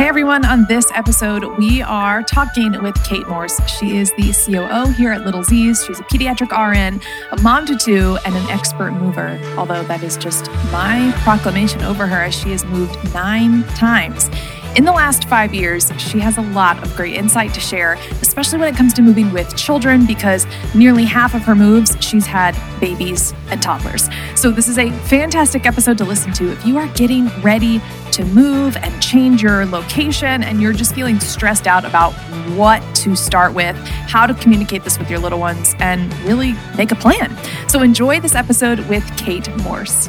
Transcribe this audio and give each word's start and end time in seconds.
Hey 0.00 0.08
everyone, 0.08 0.46
on 0.46 0.64
this 0.64 0.90
episode, 0.94 1.44
we 1.58 1.82
are 1.82 2.22
talking 2.22 2.82
with 2.82 2.94
Kate 3.04 3.28
Morse. 3.28 3.60
She 3.68 3.98
is 3.98 4.10
the 4.12 4.32
COO 4.32 4.90
here 4.92 5.12
at 5.12 5.26
Little 5.26 5.42
Z's. 5.42 5.84
She's 5.84 6.00
a 6.00 6.04
pediatric 6.04 6.52
RN, 6.56 7.02
a 7.32 7.42
mom 7.42 7.66
to 7.66 7.76
two, 7.76 8.16
and 8.24 8.34
an 8.34 8.48
expert 8.48 8.92
mover. 8.92 9.38
Although 9.58 9.82
that 9.82 10.02
is 10.02 10.16
just 10.16 10.50
my 10.72 11.12
proclamation 11.16 11.82
over 11.82 12.06
her, 12.06 12.22
as 12.22 12.34
she 12.34 12.48
has 12.52 12.64
moved 12.64 12.96
nine 13.12 13.62
times. 13.74 14.30
In 14.76 14.84
the 14.84 14.92
last 14.92 15.24
five 15.24 15.52
years, 15.52 15.90
she 15.98 16.20
has 16.20 16.38
a 16.38 16.42
lot 16.42 16.80
of 16.84 16.94
great 16.94 17.14
insight 17.14 17.52
to 17.54 17.60
share, 17.60 17.94
especially 18.22 18.60
when 18.60 18.72
it 18.72 18.76
comes 18.76 18.92
to 18.94 19.02
moving 19.02 19.32
with 19.32 19.56
children, 19.56 20.06
because 20.06 20.46
nearly 20.76 21.04
half 21.04 21.34
of 21.34 21.42
her 21.42 21.56
moves, 21.56 21.96
she's 21.98 22.24
had 22.24 22.56
babies 22.78 23.34
and 23.50 23.60
toddlers. 23.60 24.08
So, 24.36 24.52
this 24.52 24.68
is 24.68 24.78
a 24.78 24.92
fantastic 25.08 25.66
episode 25.66 25.98
to 25.98 26.04
listen 26.04 26.32
to 26.34 26.52
if 26.52 26.64
you 26.64 26.78
are 26.78 26.86
getting 26.94 27.26
ready 27.42 27.80
to 28.12 28.24
move 28.26 28.76
and 28.76 29.02
change 29.02 29.42
your 29.42 29.66
location 29.66 30.44
and 30.44 30.62
you're 30.62 30.72
just 30.72 30.94
feeling 30.94 31.18
stressed 31.18 31.66
out 31.66 31.84
about 31.84 32.12
what 32.54 32.80
to 32.94 33.16
start 33.16 33.52
with, 33.52 33.76
how 33.76 34.24
to 34.24 34.34
communicate 34.34 34.84
this 34.84 35.00
with 35.00 35.10
your 35.10 35.18
little 35.18 35.40
ones, 35.40 35.74
and 35.80 36.16
really 36.20 36.54
make 36.76 36.92
a 36.92 36.96
plan. 36.96 37.36
So, 37.68 37.82
enjoy 37.82 38.20
this 38.20 38.36
episode 38.36 38.78
with 38.88 39.04
Kate 39.16 39.48
Morse. 39.64 40.08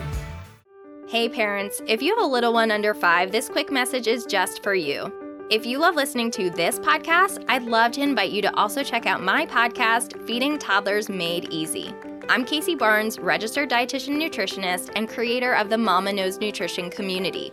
Hey 1.12 1.28
parents, 1.28 1.82
if 1.88 2.02
you 2.02 2.16
have 2.16 2.24
a 2.24 2.26
little 2.26 2.54
one 2.54 2.72
under 2.72 2.94
five, 2.94 3.34
this 3.34 3.50
quick 3.50 3.70
message 3.70 4.08
is 4.08 4.26
just 4.26 4.64
for 4.64 4.74
you. 4.74 5.12
If 5.50 5.66
you 5.66 5.78
love 5.78 5.96
listening 5.96 6.32
to 6.32 6.50
this 6.50 6.80
podcast, 6.80 7.44
I'd 7.50 7.64
love 7.64 7.92
to 7.92 8.02
invite 8.02 8.32
you 8.32 8.42
to 8.44 8.56
also 8.56 8.82
check 8.82 9.06
out 9.06 9.22
my 9.22 9.46
podcast, 9.46 10.26
Feeding 10.26 10.58
Toddlers 10.58 11.10
Made 11.10 11.50
Easy. 11.52 11.94
I'm 12.30 12.46
Casey 12.46 12.76
Barnes, 12.76 13.20
registered 13.20 13.70
dietitian 13.70 14.22
nutritionist 14.22 14.92
and 14.96 15.10
creator 15.10 15.52
of 15.52 15.70
the 15.70 15.78
Mama 15.78 16.14
Knows 16.14 16.40
Nutrition 16.40 16.90
community. 16.90 17.50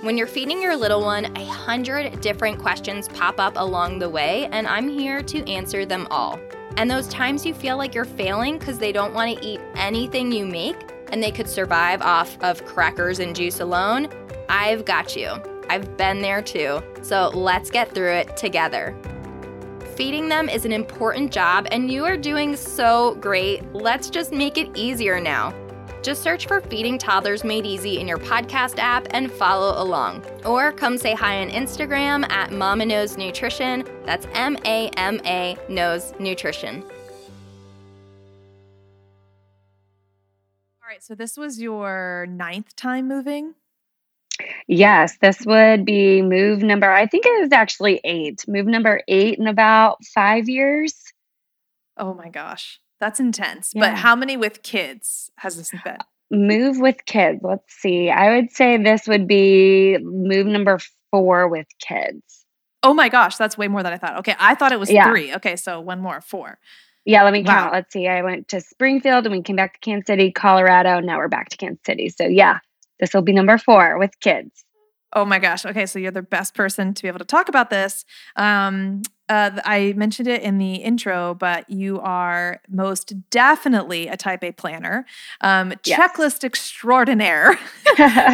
When 0.00 0.18
you're 0.18 0.26
feeding 0.26 0.60
your 0.60 0.74
little 0.74 1.02
one, 1.02 1.26
a 1.36 1.44
hundred 1.44 2.20
different 2.20 2.58
questions 2.58 3.06
pop 3.06 3.38
up 3.38 3.52
along 3.54 4.00
the 4.00 4.10
way, 4.10 4.48
and 4.50 4.66
I'm 4.66 4.88
here 4.88 5.22
to 5.22 5.48
answer 5.48 5.86
them 5.86 6.08
all. 6.10 6.40
And 6.76 6.90
those 6.90 7.06
times 7.06 7.46
you 7.46 7.54
feel 7.54 7.76
like 7.76 7.94
you're 7.94 8.04
failing 8.04 8.58
because 8.58 8.80
they 8.80 8.90
don't 8.90 9.14
want 9.14 9.38
to 9.38 9.46
eat 9.46 9.60
anything 9.76 10.32
you 10.32 10.44
make, 10.44 10.95
and 11.10 11.22
they 11.22 11.30
could 11.30 11.48
survive 11.48 12.02
off 12.02 12.36
of 12.42 12.64
crackers 12.64 13.18
and 13.18 13.34
juice 13.34 13.60
alone, 13.60 14.08
I've 14.48 14.84
got 14.84 15.16
you. 15.16 15.30
I've 15.68 15.96
been 15.96 16.22
there 16.22 16.42
too. 16.42 16.82
So 17.02 17.30
let's 17.34 17.70
get 17.70 17.92
through 17.92 18.12
it 18.12 18.36
together. 18.36 18.96
Feeding 19.96 20.28
them 20.28 20.48
is 20.48 20.64
an 20.64 20.72
important 20.72 21.32
job, 21.32 21.66
and 21.70 21.90
you 21.90 22.04
are 22.04 22.16
doing 22.16 22.54
so 22.54 23.14
great. 23.14 23.62
Let's 23.74 24.10
just 24.10 24.30
make 24.30 24.58
it 24.58 24.76
easier 24.76 25.18
now. 25.18 25.54
Just 26.02 26.22
search 26.22 26.46
for 26.46 26.60
Feeding 26.60 26.98
Toddlers 26.98 27.42
Made 27.42 27.66
Easy 27.66 27.98
in 27.98 28.06
your 28.06 28.18
podcast 28.18 28.78
app 28.78 29.08
and 29.10 29.32
follow 29.32 29.82
along. 29.82 30.24
Or 30.44 30.70
come 30.70 30.98
say 30.98 31.14
hi 31.14 31.40
on 31.40 31.48
Instagram 31.48 32.30
at 32.30 32.52
Mama 32.52 32.86
Knows 32.86 33.16
Nutrition. 33.16 33.84
That's 34.04 34.26
M 34.34 34.56
A 34.64 34.88
M 34.90 35.20
A 35.24 35.56
Knows 35.68 36.12
Nutrition. 36.20 36.84
Right, 40.96 41.04
so 41.04 41.14
this 41.14 41.36
was 41.36 41.60
your 41.60 42.26
ninth 42.28 42.74
time 42.74 43.06
moving? 43.06 43.54
Yes, 44.66 45.16
this 45.20 45.44
would 45.46 45.84
be 45.84 46.22
move 46.22 46.62
number, 46.62 46.90
I 46.90 47.06
think 47.06 47.26
it 47.26 47.40
was 47.40 47.52
actually 47.52 48.00
eight, 48.04 48.44
move 48.48 48.66
number 48.66 49.02
eight 49.08 49.38
in 49.38 49.46
about 49.46 49.98
five 50.04 50.48
years. 50.48 50.94
Oh 51.96 52.14
my 52.14 52.28
gosh, 52.28 52.80
that's 53.00 53.20
intense. 53.20 53.72
Yeah. 53.74 53.90
But 53.90 53.98
how 53.98 54.16
many 54.16 54.36
with 54.36 54.62
kids 54.62 55.30
has 55.38 55.56
this 55.56 55.70
been? 55.84 55.98
Move 56.30 56.78
with 56.78 57.04
kids. 57.06 57.40
Let's 57.42 57.72
see. 57.72 58.10
I 58.10 58.34
would 58.34 58.50
say 58.50 58.76
this 58.76 59.06
would 59.06 59.28
be 59.28 59.98
move 60.02 60.46
number 60.46 60.78
four 61.10 61.48
with 61.48 61.66
kids. 61.78 62.44
Oh 62.82 62.94
my 62.94 63.08
gosh, 63.08 63.36
that's 63.36 63.56
way 63.56 63.68
more 63.68 63.82
than 63.82 63.92
I 63.92 63.98
thought. 63.98 64.18
Okay, 64.18 64.34
I 64.38 64.54
thought 64.54 64.72
it 64.72 64.80
was 64.80 64.90
yeah. 64.90 65.08
three. 65.08 65.34
Okay, 65.34 65.56
so 65.56 65.80
one 65.80 66.00
more, 66.00 66.20
four. 66.20 66.58
Yeah, 67.06 67.22
let 67.22 67.32
me 67.32 67.42
wow. 67.42 67.54
count. 67.54 67.72
Let's 67.72 67.92
see. 67.92 68.08
I 68.08 68.20
went 68.22 68.48
to 68.48 68.60
Springfield 68.60 69.26
and 69.26 69.34
we 69.34 69.40
came 69.40 69.56
back 69.56 69.74
to 69.74 69.78
Kansas 69.78 70.06
City, 70.08 70.32
Colorado. 70.32 70.98
Now 71.00 71.18
we're 71.18 71.28
back 71.28 71.48
to 71.50 71.56
Kansas 71.56 71.80
City. 71.86 72.08
So 72.08 72.24
yeah, 72.24 72.58
this 72.98 73.14
will 73.14 73.22
be 73.22 73.32
number 73.32 73.56
four 73.58 73.96
with 73.98 74.18
kids. 74.20 74.64
Oh 75.12 75.24
my 75.24 75.38
gosh. 75.38 75.64
Okay, 75.64 75.86
so 75.86 76.00
you're 76.00 76.10
the 76.10 76.20
best 76.20 76.54
person 76.54 76.92
to 76.92 77.02
be 77.02 77.08
able 77.08 77.20
to 77.20 77.24
talk 77.24 77.48
about 77.48 77.70
this. 77.70 78.04
Um, 78.34 79.02
uh, 79.28 79.52
I 79.64 79.94
mentioned 79.96 80.28
it 80.28 80.42
in 80.42 80.58
the 80.58 80.74
intro, 80.74 81.34
but 81.34 81.70
you 81.70 82.00
are 82.00 82.60
most 82.68 83.14
definitely 83.30 84.08
a 84.08 84.16
type 84.16 84.42
A 84.42 84.52
planner, 84.52 85.06
um, 85.40 85.72
yes. 85.84 85.98
checklist 85.98 86.44
extraordinaire, 86.44 87.54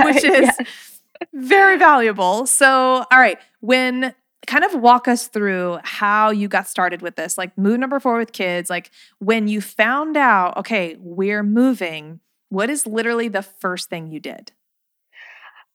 which 0.05 0.25
is 0.25 0.51
yes. 0.51 1.01
very 1.33 1.77
valuable. 1.77 2.47
So, 2.47 3.05
all 3.11 3.19
right, 3.19 3.39
when 3.61 4.15
kind 4.47 4.65
of 4.65 4.75
walk 4.75 5.07
us 5.09 5.29
through 5.29 5.79
how 5.85 6.31
you 6.31 6.49
got 6.49 6.69
started 6.69 7.01
with 7.03 7.17
this 7.17 7.39
like 7.39 7.57
move 7.57 7.79
number 7.79 8.01
four 8.01 8.19
with 8.19 8.33
kids 8.33 8.69
like 8.69 8.91
when 9.19 9.47
you 9.49 9.61
found 9.61 10.17
out 10.17 10.57
okay 10.57 10.97
we're 10.99 11.43
moving 11.43 12.21
what 12.49 12.69
is 12.69 12.87
literally 12.87 13.29
the 13.29 13.43
first 13.43 13.89
thing 13.89 14.11
you 14.11 14.19
did 14.21 14.53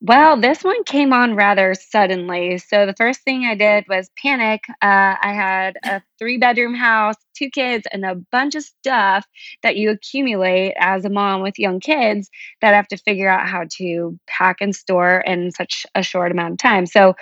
well, 0.00 0.40
this 0.40 0.62
one 0.62 0.84
came 0.84 1.12
on 1.12 1.34
rather 1.34 1.74
suddenly. 1.74 2.58
So 2.58 2.86
the 2.86 2.94
first 2.94 3.22
thing 3.22 3.44
I 3.44 3.56
did 3.56 3.84
was 3.88 4.08
panic. 4.16 4.62
Uh, 4.80 5.16
I 5.20 5.32
had 5.34 5.76
a 5.84 6.00
three 6.20 6.38
bedroom 6.38 6.74
house, 6.74 7.16
two 7.36 7.50
kids, 7.50 7.84
and 7.92 8.04
a 8.04 8.14
bunch 8.30 8.54
of 8.54 8.62
stuff 8.62 9.26
that 9.64 9.76
you 9.76 9.90
accumulate 9.90 10.74
as 10.78 11.04
a 11.04 11.10
mom 11.10 11.42
with 11.42 11.58
young 11.58 11.80
kids 11.80 12.30
that 12.60 12.74
I 12.74 12.76
have 12.76 12.86
to 12.88 12.96
figure 12.96 13.28
out 13.28 13.48
how 13.48 13.64
to 13.78 14.16
pack 14.28 14.58
and 14.60 14.74
store 14.74 15.18
in 15.26 15.50
such 15.50 15.84
a 15.96 16.02
short 16.04 16.30
amount 16.30 16.52
of 16.52 16.58
time. 16.58 16.86
So 16.86 17.14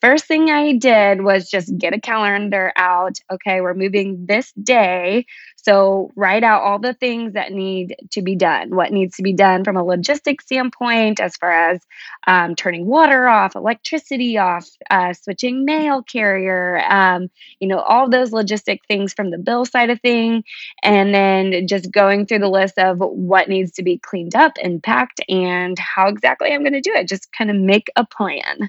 first 0.00 0.24
thing 0.24 0.50
I 0.50 0.72
did 0.72 1.22
was 1.22 1.50
just 1.50 1.76
get 1.76 1.94
a 1.94 2.00
calendar 2.00 2.72
out. 2.76 3.18
Okay, 3.30 3.60
we're 3.60 3.74
moving 3.74 4.24
this 4.26 4.52
day. 4.62 5.26
So 5.62 6.10
write 6.16 6.42
out 6.42 6.62
all 6.62 6.78
the 6.78 6.94
things 6.94 7.34
that 7.34 7.52
need 7.52 7.94
to 8.10 8.22
be 8.22 8.34
done, 8.34 8.74
what 8.74 8.92
needs 8.92 9.16
to 9.16 9.22
be 9.22 9.32
done 9.32 9.64
from 9.64 9.76
a 9.76 9.84
logistics 9.84 10.44
standpoint, 10.44 11.20
as 11.20 11.36
far 11.36 11.50
as 11.70 11.80
um, 12.26 12.56
turning 12.56 12.84
water 12.86 13.28
off, 13.28 13.54
electricity 13.54 14.38
off, 14.38 14.68
uh, 14.90 15.12
switching 15.12 15.64
mail 15.64 16.02
carrier, 16.02 16.82
um, 16.88 17.30
you 17.60 17.68
know, 17.68 17.78
all 17.78 18.10
those 18.10 18.30
logistic 18.30 18.80
things 18.88 19.14
from 19.14 19.30
the 19.30 19.38
bill 19.38 19.64
side 19.64 19.90
of 19.90 20.00
thing. 20.00 20.42
And 20.82 21.14
then 21.14 21.66
just 21.68 21.92
going 21.92 22.26
through 22.26 22.40
the 22.40 22.48
list 22.48 22.78
of 22.78 22.98
what 22.98 23.48
needs 23.48 23.72
to 23.72 23.82
be 23.82 23.98
cleaned 23.98 24.34
up 24.34 24.52
and 24.62 24.82
packed 24.82 25.20
and 25.28 25.78
how 25.78 26.08
exactly 26.08 26.52
I'm 26.52 26.62
going 26.62 26.72
to 26.72 26.80
do 26.80 26.92
it. 26.92 27.08
Just 27.08 27.32
kind 27.32 27.50
of 27.50 27.56
make 27.56 27.88
a 27.96 28.04
plan. 28.04 28.68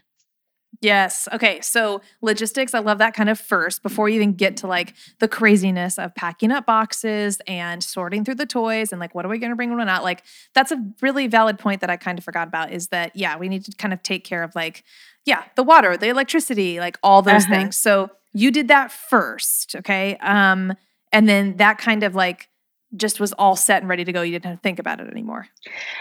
Yes. 0.84 1.30
Okay. 1.32 1.62
So 1.62 2.02
logistics, 2.22 2.74
I 2.74 2.80
love 2.80 2.98
that 2.98 3.14
kind 3.14 3.30
of 3.30 3.40
first 3.40 3.82
before 3.82 4.10
you 4.10 4.18
even 4.18 4.34
get 4.34 4.58
to 4.58 4.68
like 4.68 4.94
the 5.20 5.30
craziness 5.30 5.98
of 5.98 6.14
packing 6.14 6.52
up 6.52 6.66
boxes 6.66 7.40
and 7.48 7.82
sorting 7.82 8.26
through 8.26 8.36
the 8.36 8.46
toys 8.46 8.92
and 8.92 9.00
like, 9.00 9.16
what 9.16 9.26
are 9.26 9.30
we 9.30 9.40
going 9.40 9.52
to 9.52 9.56
bring 9.56 9.74
when 9.74 9.88
not? 9.88 10.04
Like, 10.04 10.24
that's 10.54 10.74
a 10.74 10.86
really 11.02 11.28
valid 11.28 11.58
point 11.58 11.80
that 11.82 11.90
I 11.90 11.96
kind 11.96 12.20
of 12.20 12.26
forgot 12.26 12.50
about 12.50 12.72
is 12.72 12.90
that, 12.90 13.16
yeah, 13.16 13.38
we 13.38 13.48
need 13.48 13.64
to 13.64 13.72
kind 13.78 13.94
of 13.94 14.04
take 14.04 14.26
care 14.26 14.44
of 14.44 14.54
like, 14.56 14.84
yeah, 15.26 15.44
the 15.56 15.64
water, 15.64 15.96
the 15.96 16.10
electricity, 16.10 16.80
like 16.82 17.00
all 17.02 17.22
those 17.22 17.46
uh-huh. 17.46 17.56
things. 17.56 17.78
So 17.78 18.12
you 18.34 18.52
did 18.52 18.68
that 18.68 18.92
first. 18.92 19.76
Okay. 19.78 20.18
Um, 20.18 20.74
and 21.14 21.30
then 21.30 21.56
that 21.58 21.78
kind 21.78 22.04
of 22.04 22.14
like, 22.14 22.50
just 22.96 23.20
was 23.20 23.34
all 23.34 23.56
set 23.56 23.82
and 23.82 23.90
ready 23.90 24.04
to 24.06 24.12
go. 24.12 24.22
You 24.22 24.34
didn't 24.34 24.46
have 24.46 24.58
to 24.58 24.62
think 24.62 24.80
about 24.80 25.00
it 25.00 25.10
anymore. 25.10 25.48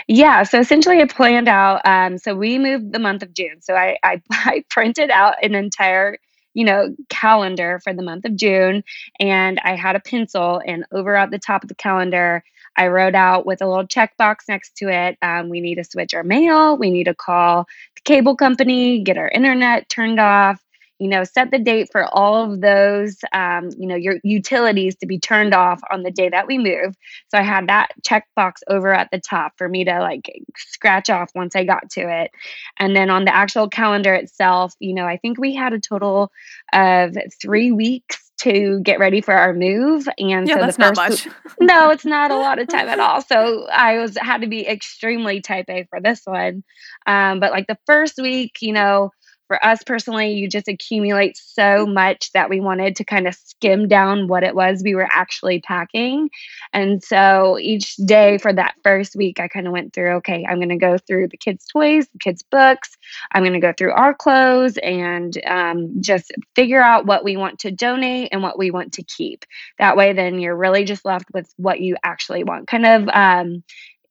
Yeah. 0.08 0.42
So 0.42 0.60
essentially, 0.60 1.00
I 1.00 1.06
planned 1.06 1.48
out. 1.48 1.80
Um, 1.84 2.18
so 2.18 2.34
we 2.34 2.58
moved 2.58 2.92
the 2.92 2.98
month 2.98 3.22
of 3.22 3.32
June. 3.34 3.60
So 3.60 3.74
I, 3.74 3.98
I, 4.02 4.22
I 4.30 4.64
printed 4.68 5.10
out 5.10 5.34
an 5.42 5.54
entire 5.54 6.18
you 6.54 6.64
know 6.64 6.94
calendar 7.08 7.80
for 7.82 7.94
the 7.94 8.02
month 8.02 8.24
of 8.24 8.36
June, 8.36 8.84
and 9.18 9.60
I 9.64 9.74
had 9.74 9.96
a 9.96 10.00
pencil, 10.00 10.60
and 10.66 10.84
over 10.92 11.16
at 11.16 11.30
the 11.30 11.38
top 11.38 11.62
of 11.62 11.68
the 11.68 11.74
calendar. 11.74 12.44
I 12.74 12.86
wrote 12.86 13.14
out 13.14 13.44
with 13.44 13.60
a 13.60 13.68
little 13.68 13.86
checkbox 13.86 14.48
next 14.48 14.78
to 14.78 14.88
it. 14.88 15.18
Um, 15.20 15.50
we 15.50 15.60
need 15.60 15.74
to 15.74 15.84
switch 15.84 16.14
our 16.14 16.22
mail. 16.22 16.78
We 16.78 16.90
need 16.90 17.04
to 17.04 17.14
call 17.14 17.66
the 17.96 18.00
cable 18.00 18.34
company, 18.34 19.02
get 19.02 19.18
our 19.18 19.28
internet 19.28 19.90
turned 19.90 20.18
off 20.18 20.61
you 21.02 21.08
know 21.08 21.24
set 21.24 21.50
the 21.50 21.58
date 21.58 21.88
for 21.90 22.04
all 22.14 22.44
of 22.52 22.60
those 22.60 23.16
um, 23.32 23.70
you 23.76 23.88
know 23.88 23.96
your 23.96 24.20
utilities 24.22 24.94
to 24.96 25.06
be 25.06 25.18
turned 25.18 25.52
off 25.52 25.80
on 25.90 26.04
the 26.04 26.12
day 26.12 26.28
that 26.28 26.46
we 26.46 26.58
move. 26.58 26.96
So 27.28 27.38
i 27.38 27.42
had 27.42 27.68
that 27.68 27.88
checkbox 28.02 28.58
over 28.68 28.94
at 28.94 29.10
the 29.10 29.18
top 29.18 29.54
for 29.58 29.68
me 29.68 29.82
to 29.84 29.98
like 29.98 30.30
scratch 30.56 31.10
off 31.10 31.30
once 31.34 31.56
i 31.56 31.64
got 31.64 31.90
to 31.90 32.02
it. 32.02 32.30
And 32.78 32.94
then 32.94 33.10
on 33.10 33.24
the 33.24 33.34
actual 33.34 33.68
calendar 33.68 34.14
itself 34.14 34.74
you 34.78 34.94
know 34.94 35.06
i 35.06 35.16
think 35.16 35.38
we 35.38 35.52
had 35.52 35.72
a 35.72 35.80
total 35.80 36.30
of 36.72 37.16
three 37.40 37.72
weeks 37.72 38.30
to 38.38 38.80
get 38.80 38.98
ready 38.98 39.20
for 39.20 39.34
our 39.34 39.54
move. 39.54 40.08
And 40.18 40.48
yeah, 40.48 40.54
so 40.54 40.60
that's 40.60 40.76
the 40.76 40.82
first 40.82 40.96
not 40.96 41.10
much. 41.10 41.28
no 41.60 41.90
it's 41.90 42.04
not 42.04 42.30
a 42.30 42.36
lot 42.36 42.58
of 42.58 42.68
time 42.68 42.88
at 42.88 42.98
all. 43.00 43.22
So 43.22 43.66
i 43.72 43.98
was 43.98 44.16
had 44.20 44.42
to 44.42 44.46
be 44.46 44.66
extremely 44.66 45.40
type 45.40 45.66
a 45.68 45.84
for 45.90 46.00
this 46.00 46.22
one. 46.24 46.62
Um, 47.06 47.40
but 47.40 47.50
like 47.50 47.66
the 47.66 47.78
first 47.86 48.18
week 48.18 48.58
you 48.60 48.72
know 48.72 49.10
for 49.52 49.62
us 49.62 49.82
personally, 49.84 50.32
you 50.32 50.48
just 50.48 50.66
accumulate 50.66 51.36
so 51.36 51.84
much 51.84 52.32
that 52.32 52.48
we 52.48 52.58
wanted 52.58 52.96
to 52.96 53.04
kind 53.04 53.28
of 53.28 53.34
skim 53.34 53.86
down 53.86 54.26
what 54.26 54.44
it 54.44 54.54
was 54.54 54.80
we 54.82 54.94
were 54.94 55.08
actually 55.12 55.60
packing. 55.60 56.30
And 56.72 57.04
so 57.04 57.58
each 57.60 57.96
day 57.96 58.38
for 58.38 58.50
that 58.50 58.76
first 58.82 59.14
week, 59.14 59.40
I 59.40 59.48
kind 59.48 59.66
of 59.66 59.74
went 59.74 59.92
through 59.92 60.12
okay, 60.12 60.46
I'm 60.48 60.56
going 60.56 60.70
to 60.70 60.76
go 60.76 60.96
through 60.96 61.28
the 61.28 61.36
kids' 61.36 61.66
toys, 61.70 62.08
the 62.14 62.18
kids' 62.18 62.42
books, 62.42 62.96
I'm 63.30 63.42
going 63.42 63.52
to 63.52 63.60
go 63.60 63.74
through 63.76 63.92
our 63.92 64.14
clothes 64.14 64.78
and 64.82 65.38
um, 65.46 66.00
just 66.00 66.32
figure 66.56 66.82
out 66.82 67.04
what 67.04 67.22
we 67.22 67.36
want 67.36 67.58
to 67.58 67.70
donate 67.70 68.30
and 68.32 68.42
what 68.42 68.58
we 68.58 68.70
want 68.70 68.94
to 68.94 69.02
keep. 69.02 69.44
That 69.78 69.98
way, 69.98 70.14
then 70.14 70.40
you're 70.40 70.56
really 70.56 70.84
just 70.84 71.04
left 71.04 71.26
with 71.34 71.52
what 71.58 71.80
you 71.80 71.96
actually 72.02 72.42
want. 72.42 72.68
Kind 72.68 72.86
of, 72.86 73.08
um, 73.12 73.62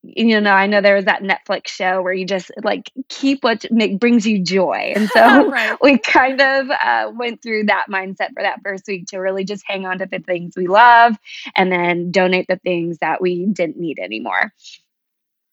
you 0.03 0.41
know, 0.41 0.51
I 0.51 0.65
know 0.65 0.81
there 0.81 0.95
was 0.95 1.05
that 1.05 1.21
Netflix 1.21 1.67
show 1.67 2.01
where 2.01 2.13
you 2.13 2.25
just 2.25 2.49
like 2.63 2.91
keep 3.07 3.43
what 3.43 3.65
make, 3.69 3.99
brings 3.99 4.25
you 4.25 4.43
joy. 4.43 4.93
And 4.95 5.07
so 5.09 5.49
right. 5.51 5.77
we 5.81 5.99
kind 5.99 6.41
of 6.41 6.69
uh, 6.71 7.11
went 7.13 7.43
through 7.43 7.65
that 7.65 7.85
mindset 7.89 8.29
for 8.33 8.41
that 8.41 8.61
first 8.63 8.87
week 8.87 9.07
to 9.07 9.17
really 9.17 9.43
just 9.43 9.63
hang 9.65 9.85
on 9.85 9.99
to 9.99 10.07
the 10.07 10.19
things 10.19 10.53
we 10.57 10.67
love 10.67 11.17
and 11.55 11.71
then 11.71 12.11
donate 12.11 12.47
the 12.47 12.57
things 12.57 12.97
that 12.99 13.21
we 13.21 13.45
didn't 13.45 13.77
need 13.77 13.99
anymore. 13.99 14.51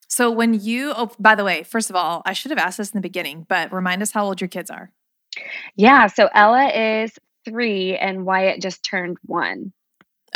So 0.08 0.30
when 0.30 0.54
you, 0.54 0.94
oh, 0.96 1.10
by 1.18 1.34
the 1.34 1.44
way, 1.44 1.62
first 1.62 1.90
of 1.90 1.96
all, 1.96 2.22
I 2.24 2.32
should 2.32 2.50
have 2.50 2.58
asked 2.58 2.78
this 2.78 2.90
in 2.90 2.96
the 2.96 3.02
beginning, 3.02 3.44
but 3.48 3.70
remind 3.72 4.00
us 4.00 4.12
how 4.12 4.24
old 4.24 4.40
your 4.40 4.48
kids 4.48 4.70
are. 4.70 4.90
Yeah. 5.76 6.06
So 6.06 6.30
Ella 6.32 6.68
is 6.68 7.12
three 7.44 7.96
and 7.96 8.24
Wyatt 8.24 8.62
just 8.62 8.82
turned 8.82 9.18
one. 9.26 9.72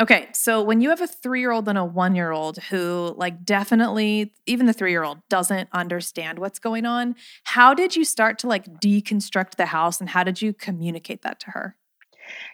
Okay, 0.01 0.29
so 0.33 0.63
when 0.63 0.81
you 0.81 0.89
have 0.89 1.03
a 1.03 1.07
three 1.07 1.41
year 1.41 1.53
old 1.53 1.69
and 1.69 1.77
a 1.77 1.85
one 1.85 2.15
year 2.15 2.31
old 2.31 2.59
who, 2.71 3.15
like, 3.17 3.45
definitely, 3.45 4.33
even 4.47 4.67
the 4.67 4.73
three 4.73 4.91
year 4.91 5.05
old 5.05 5.19
doesn't 5.29 5.69
understand 5.73 6.39
what's 6.39 6.59
going 6.59 6.87
on, 6.87 7.15
how 7.45 7.75
did 7.75 7.95
you 7.95 8.05
start 8.05 8.39
to 8.39 8.47
like 8.47 8.81
deconstruct 8.81 9.57
the 9.57 9.67
house 9.67 10.01
and 10.01 10.09
how 10.09 10.25
did 10.25 10.41
you 10.41 10.55
communicate 10.55 11.23
that 11.23 11.41
to 11.41 11.51
her? 11.51 11.77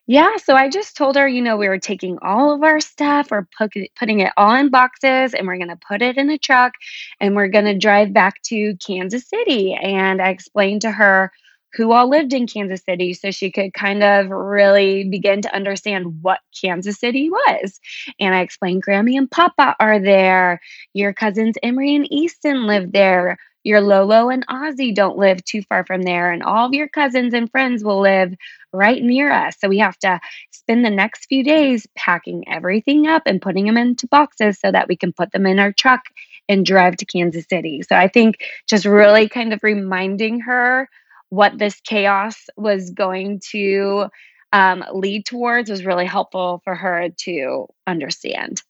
Yeah, 0.06 0.36
so 0.36 0.54
I 0.56 0.68
just 0.68 0.96
told 0.96 1.16
her, 1.16 1.28
you 1.28 1.42
know, 1.42 1.56
we 1.56 1.68
were 1.68 1.78
taking 1.78 2.18
all 2.22 2.52
of 2.54 2.62
our 2.62 2.80
stuff, 2.80 3.30
we're 3.30 3.46
putting 3.58 4.20
it 4.20 4.32
all 4.36 4.54
in 4.54 4.70
boxes, 4.70 5.34
and 5.34 5.46
we're 5.46 5.58
going 5.58 5.68
to 5.68 5.78
put 5.86 6.02
it 6.02 6.16
in 6.16 6.30
a 6.30 6.38
truck, 6.38 6.72
and 7.20 7.36
we're 7.36 7.48
going 7.48 7.66
to 7.66 7.78
drive 7.78 8.12
back 8.12 8.42
to 8.44 8.74
Kansas 8.84 9.28
City. 9.28 9.74
And 9.74 10.22
I 10.22 10.30
explained 10.30 10.80
to 10.82 10.90
her 10.90 11.30
who 11.74 11.92
all 11.92 12.08
lived 12.08 12.32
in 12.32 12.46
Kansas 12.46 12.82
City 12.84 13.14
so 13.14 13.30
she 13.30 13.50
could 13.50 13.74
kind 13.74 14.02
of 14.02 14.28
really 14.30 15.04
begin 15.04 15.42
to 15.42 15.54
understand 15.54 16.22
what 16.22 16.40
Kansas 16.58 16.98
City 16.98 17.30
was. 17.30 17.78
And 18.18 18.34
I 18.34 18.40
explained 18.40 18.84
Grammy 18.84 19.16
and 19.16 19.30
Papa 19.30 19.76
are 19.78 20.00
there. 20.00 20.60
Your 20.94 21.12
cousins 21.12 21.56
Emery 21.62 21.94
and 21.94 22.10
Easton 22.12 22.66
live 22.66 22.92
there. 22.92 23.36
Your 23.64 23.80
Lolo 23.80 24.30
and 24.30 24.46
Ozzy 24.46 24.94
don't 24.94 25.18
live 25.18 25.44
too 25.44 25.62
far 25.62 25.84
from 25.84 26.02
there. 26.02 26.32
And 26.32 26.42
all 26.42 26.66
of 26.66 26.72
your 26.72 26.88
cousins 26.88 27.34
and 27.34 27.50
friends 27.50 27.84
will 27.84 28.00
live 28.00 28.34
right 28.72 29.02
near 29.02 29.30
us. 29.30 29.56
So 29.60 29.68
we 29.68 29.78
have 29.78 29.98
to 29.98 30.20
spend 30.52 30.84
the 30.84 30.90
next 30.90 31.26
few 31.26 31.44
days 31.44 31.86
packing 31.96 32.44
everything 32.48 33.06
up 33.06 33.22
and 33.26 33.42
putting 33.42 33.66
them 33.66 33.76
into 33.76 34.06
boxes 34.06 34.58
so 34.58 34.72
that 34.72 34.88
we 34.88 34.96
can 34.96 35.12
put 35.12 35.32
them 35.32 35.44
in 35.44 35.58
our 35.58 35.72
truck 35.72 36.02
and 36.48 36.64
drive 36.64 36.96
to 36.96 37.04
Kansas 37.04 37.46
City. 37.50 37.82
So 37.82 37.94
I 37.94 38.08
think 38.08 38.38
just 38.66 38.86
really 38.86 39.28
kind 39.28 39.52
of 39.52 39.60
reminding 39.62 40.40
her 40.40 40.88
what 41.30 41.58
this 41.58 41.80
chaos 41.80 42.36
was 42.56 42.90
going 42.90 43.40
to 43.50 44.08
um, 44.52 44.84
lead 44.92 45.26
towards 45.26 45.70
was 45.70 45.84
really 45.84 46.06
helpful 46.06 46.60
for 46.64 46.74
her 46.74 47.08
to 47.24 47.66
understand. 47.86 48.62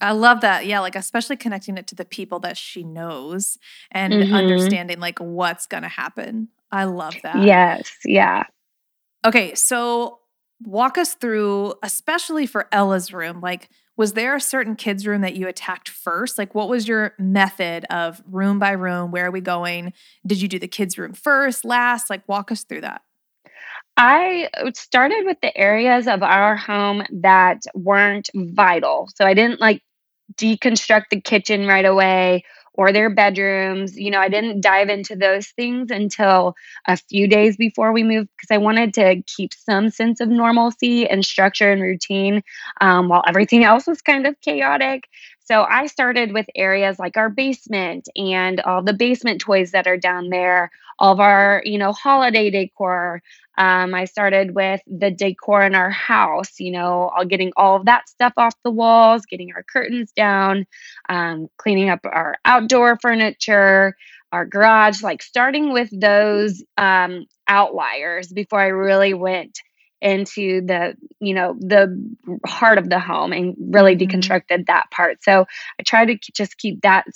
I 0.00 0.12
love 0.12 0.42
that. 0.42 0.66
Yeah, 0.66 0.80
like 0.80 0.96
especially 0.96 1.36
connecting 1.36 1.78
it 1.78 1.86
to 1.88 1.94
the 1.94 2.04
people 2.04 2.40
that 2.40 2.56
she 2.56 2.82
knows 2.82 3.58
and 3.90 4.12
mm-hmm. 4.12 4.34
understanding 4.34 5.00
like 5.00 5.18
what's 5.18 5.66
going 5.66 5.82
to 5.82 5.88
happen. 5.88 6.48
I 6.70 6.84
love 6.84 7.14
that. 7.22 7.42
Yes, 7.42 7.90
yeah. 8.04 8.44
Okay, 9.24 9.54
so 9.54 10.18
walk 10.62 10.98
us 10.98 11.14
through 11.14 11.74
especially 11.82 12.46
for 12.46 12.68
Ella's 12.72 13.12
room, 13.12 13.40
like 13.40 13.70
was 13.96 14.14
there 14.14 14.34
a 14.34 14.40
certain 14.40 14.76
kids 14.76 15.06
room 15.06 15.20
that 15.20 15.36
you 15.36 15.46
attacked 15.48 15.88
first? 15.88 16.38
Like, 16.38 16.54
what 16.54 16.68
was 16.68 16.88
your 16.88 17.14
method 17.18 17.84
of 17.90 18.22
room 18.26 18.58
by 18.58 18.72
room? 18.72 19.10
Where 19.10 19.26
are 19.26 19.30
we 19.30 19.40
going? 19.40 19.92
Did 20.26 20.42
you 20.42 20.48
do 20.48 20.58
the 20.58 20.68
kids' 20.68 20.98
room 20.98 21.12
first, 21.12 21.64
last? 21.64 22.10
Like, 22.10 22.28
walk 22.28 22.50
us 22.50 22.64
through 22.64 22.80
that. 22.82 23.02
I 23.96 24.48
started 24.74 25.24
with 25.24 25.40
the 25.40 25.56
areas 25.56 26.08
of 26.08 26.22
our 26.22 26.56
home 26.56 27.04
that 27.12 27.62
weren't 27.74 28.28
vital. 28.34 29.08
So 29.14 29.24
I 29.24 29.34
didn't 29.34 29.60
like 29.60 29.82
deconstruct 30.36 31.04
the 31.10 31.20
kitchen 31.20 31.66
right 31.66 31.84
away 31.84 32.44
or 32.74 32.92
their 32.92 33.08
bedrooms. 33.08 33.96
You 33.96 34.10
know, 34.10 34.18
I 34.18 34.28
didn't 34.28 34.60
dive 34.60 34.88
into 34.88 35.16
those 35.16 35.48
things 35.48 35.90
until 35.90 36.54
a 36.86 36.96
few 36.96 37.26
days 37.28 37.56
before 37.56 37.92
we 37.92 38.02
moved 38.02 38.28
because 38.36 38.54
I 38.54 38.58
wanted 38.58 38.94
to 38.94 39.22
keep 39.26 39.54
some 39.54 39.90
sense 39.90 40.20
of 40.20 40.28
normalcy 40.28 41.08
and 41.08 41.24
structure 41.24 41.70
and 41.70 41.80
routine 41.80 42.42
um, 42.80 43.08
while 43.08 43.22
everything 43.26 43.64
else 43.64 43.86
was 43.86 44.02
kind 44.02 44.26
of 44.26 44.40
chaotic. 44.40 45.08
So 45.44 45.62
I 45.62 45.86
started 45.86 46.32
with 46.32 46.46
areas 46.54 46.98
like 46.98 47.16
our 47.18 47.28
basement 47.28 48.08
and 48.16 48.60
all 48.60 48.82
the 48.82 48.94
basement 48.94 49.42
toys 49.42 49.72
that 49.72 49.86
are 49.86 49.98
down 49.98 50.30
there, 50.30 50.70
all 50.98 51.12
of 51.12 51.20
our, 51.20 51.62
you 51.66 51.76
know, 51.78 51.92
holiday 51.92 52.50
decor. 52.50 53.22
Um, 53.58 53.94
I 53.94 54.06
started 54.06 54.54
with 54.54 54.80
the 54.86 55.10
decor 55.10 55.62
in 55.62 55.74
our 55.74 55.90
house, 55.90 56.58
you 56.58 56.72
know, 56.72 57.10
all 57.14 57.26
getting 57.26 57.52
all 57.56 57.76
of 57.76 57.84
that 57.84 58.08
stuff 58.08 58.32
off 58.38 58.54
the 58.64 58.70
walls, 58.70 59.26
getting 59.26 59.52
our 59.54 59.62
curtains 59.62 60.12
down, 60.12 60.66
um, 61.10 61.48
cleaning 61.58 61.90
up 61.90 62.00
our 62.04 62.36
outdoor 62.46 62.98
furniture, 63.00 63.96
our 64.32 64.46
garage, 64.46 65.02
like 65.02 65.22
starting 65.22 65.72
with 65.72 65.88
those 65.92 66.64
um, 66.78 67.26
outliers 67.46 68.28
before 68.28 68.60
I 68.60 68.68
really 68.68 69.14
went 69.14 69.60
into 70.00 70.60
the 70.60 70.94
you 71.20 71.34
know 71.34 71.56
the 71.58 71.88
heart 72.46 72.78
of 72.78 72.90
the 72.90 72.98
home 72.98 73.32
and 73.32 73.54
really 73.58 73.96
mm-hmm. 73.96 74.18
deconstructed 74.18 74.66
that 74.66 74.90
part 74.90 75.22
so 75.22 75.46
i 75.80 75.82
try 75.82 76.04
to 76.04 76.16
just 76.34 76.58
keep 76.58 76.80
that 76.82 77.06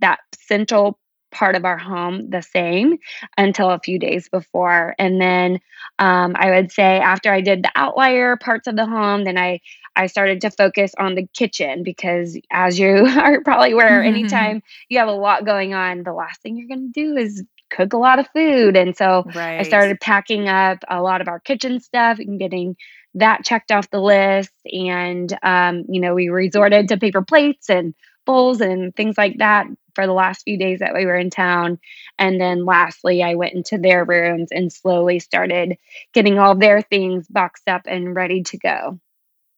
that 0.00 0.20
central 0.34 0.98
part 1.30 1.54
of 1.54 1.66
our 1.66 1.76
home 1.76 2.30
the 2.30 2.40
same 2.40 2.96
until 3.36 3.70
a 3.70 3.80
few 3.80 3.98
days 3.98 4.28
before 4.30 4.94
and 4.98 5.20
then 5.20 5.58
um, 5.98 6.34
i 6.38 6.50
would 6.50 6.72
say 6.72 6.98
after 6.98 7.30
i 7.30 7.40
did 7.40 7.62
the 7.62 7.72
outlier 7.74 8.36
parts 8.36 8.66
of 8.66 8.76
the 8.76 8.86
home 8.86 9.24
then 9.24 9.36
i 9.36 9.60
i 9.94 10.06
started 10.06 10.40
to 10.40 10.50
focus 10.50 10.92
on 10.98 11.14
the 11.14 11.26
kitchen 11.34 11.82
because 11.82 12.38
as 12.50 12.78
you 12.78 13.06
are 13.18 13.42
probably 13.42 13.72
aware 13.72 14.00
mm-hmm. 14.00 14.14
anytime 14.14 14.62
you 14.88 14.98
have 14.98 15.08
a 15.08 15.12
lot 15.12 15.44
going 15.44 15.74
on 15.74 16.02
the 16.02 16.14
last 16.14 16.40
thing 16.40 16.56
you're 16.56 16.68
going 16.68 16.90
to 16.92 17.00
do 17.00 17.14
is 17.14 17.44
cook 17.70 17.92
a 17.92 17.98
lot 17.98 18.18
of 18.18 18.26
food. 18.34 18.76
And 18.76 18.96
so 18.96 19.24
right. 19.34 19.60
I 19.60 19.62
started 19.62 20.00
packing 20.00 20.48
up 20.48 20.78
a 20.88 21.02
lot 21.02 21.20
of 21.20 21.28
our 21.28 21.40
kitchen 21.40 21.80
stuff 21.80 22.18
and 22.18 22.38
getting 22.38 22.76
that 23.14 23.44
checked 23.44 23.72
off 23.72 23.90
the 23.90 24.00
list. 24.00 24.52
And, 24.64 25.36
um, 25.42 25.84
you 25.88 26.00
know, 26.00 26.14
we 26.14 26.28
resorted 26.28 26.88
to 26.88 26.96
paper 26.98 27.22
plates 27.22 27.70
and 27.70 27.94
bowls 28.26 28.60
and 28.60 28.94
things 28.94 29.16
like 29.16 29.38
that 29.38 29.66
for 29.94 30.06
the 30.06 30.12
last 30.12 30.42
few 30.42 30.58
days 30.58 30.80
that 30.80 30.94
we 30.94 31.06
were 31.06 31.16
in 31.16 31.30
town. 31.30 31.78
And 32.18 32.40
then 32.40 32.64
lastly, 32.64 33.22
I 33.22 33.34
went 33.34 33.54
into 33.54 33.78
their 33.78 34.04
rooms 34.04 34.48
and 34.52 34.72
slowly 34.72 35.18
started 35.18 35.76
getting 36.12 36.38
all 36.38 36.54
their 36.54 36.82
things 36.82 37.26
boxed 37.28 37.68
up 37.68 37.82
and 37.86 38.14
ready 38.14 38.42
to 38.44 38.58
go. 38.58 39.00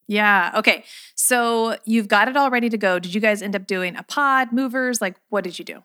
Yeah. 0.07 0.51
Okay. 0.55 0.83
So 1.15 1.77
you've 1.85 2.07
got 2.07 2.27
it 2.27 2.35
all 2.35 2.49
ready 2.49 2.69
to 2.69 2.77
go. 2.77 2.99
Did 2.99 3.13
you 3.13 3.21
guys 3.21 3.41
end 3.41 3.55
up 3.55 3.67
doing 3.67 3.95
a 3.95 4.03
pod, 4.03 4.51
movers? 4.51 4.99
Like, 4.99 5.15
what 5.29 5.43
did 5.43 5.59
you 5.59 5.65
do? 5.65 5.83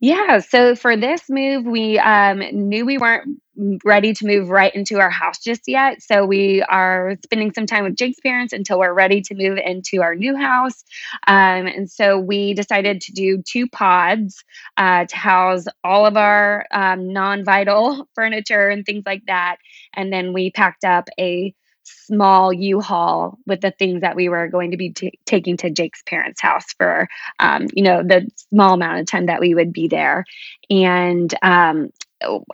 Yeah. 0.00 0.40
So 0.40 0.74
for 0.74 0.96
this 0.96 1.22
move, 1.28 1.64
we 1.64 1.98
um, 1.98 2.38
knew 2.38 2.84
we 2.84 2.98
weren't 2.98 3.40
ready 3.84 4.12
to 4.12 4.26
move 4.26 4.48
right 4.50 4.74
into 4.74 4.98
our 4.98 5.10
house 5.10 5.38
just 5.38 5.62
yet. 5.66 6.02
So 6.02 6.26
we 6.26 6.62
are 6.62 7.14
spending 7.24 7.52
some 7.52 7.66
time 7.66 7.84
with 7.84 7.96
Jake's 7.96 8.18
parents 8.20 8.52
until 8.52 8.78
we're 8.80 8.92
ready 8.92 9.20
to 9.22 9.34
move 9.34 9.58
into 9.58 10.02
our 10.02 10.14
new 10.14 10.36
house. 10.36 10.82
Um, 11.26 11.66
and 11.66 11.90
so 11.90 12.18
we 12.18 12.54
decided 12.54 13.00
to 13.02 13.12
do 13.12 13.42
two 13.48 13.68
pods 13.68 14.42
uh, 14.76 15.04
to 15.06 15.16
house 15.16 15.64
all 15.84 16.04
of 16.06 16.16
our 16.16 16.66
um, 16.72 17.12
non 17.12 17.44
vital 17.44 18.08
furniture 18.14 18.68
and 18.68 18.84
things 18.84 19.04
like 19.06 19.22
that. 19.26 19.56
And 19.94 20.12
then 20.12 20.32
we 20.32 20.50
packed 20.50 20.84
up 20.84 21.08
a 21.18 21.54
small 21.84 22.52
U-Haul 22.52 23.38
with 23.46 23.60
the 23.60 23.70
things 23.70 24.00
that 24.00 24.16
we 24.16 24.28
were 24.28 24.48
going 24.48 24.70
to 24.72 24.76
be 24.76 24.90
t- 24.90 25.18
taking 25.26 25.56
to 25.58 25.70
Jake's 25.70 26.02
parents' 26.02 26.40
house 26.40 26.66
for, 26.78 27.08
um, 27.38 27.66
you 27.72 27.82
know, 27.82 28.02
the 28.02 28.28
small 28.50 28.74
amount 28.74 29.00
of 29.00 29.06
time 29.06 29.26
that 29.26 29.40
we 29.40 29.54
would 29.54 29.72
be 29.72 29.88
there. 29.88 30.24
And 30.70 31.32
um, 31.42 31.90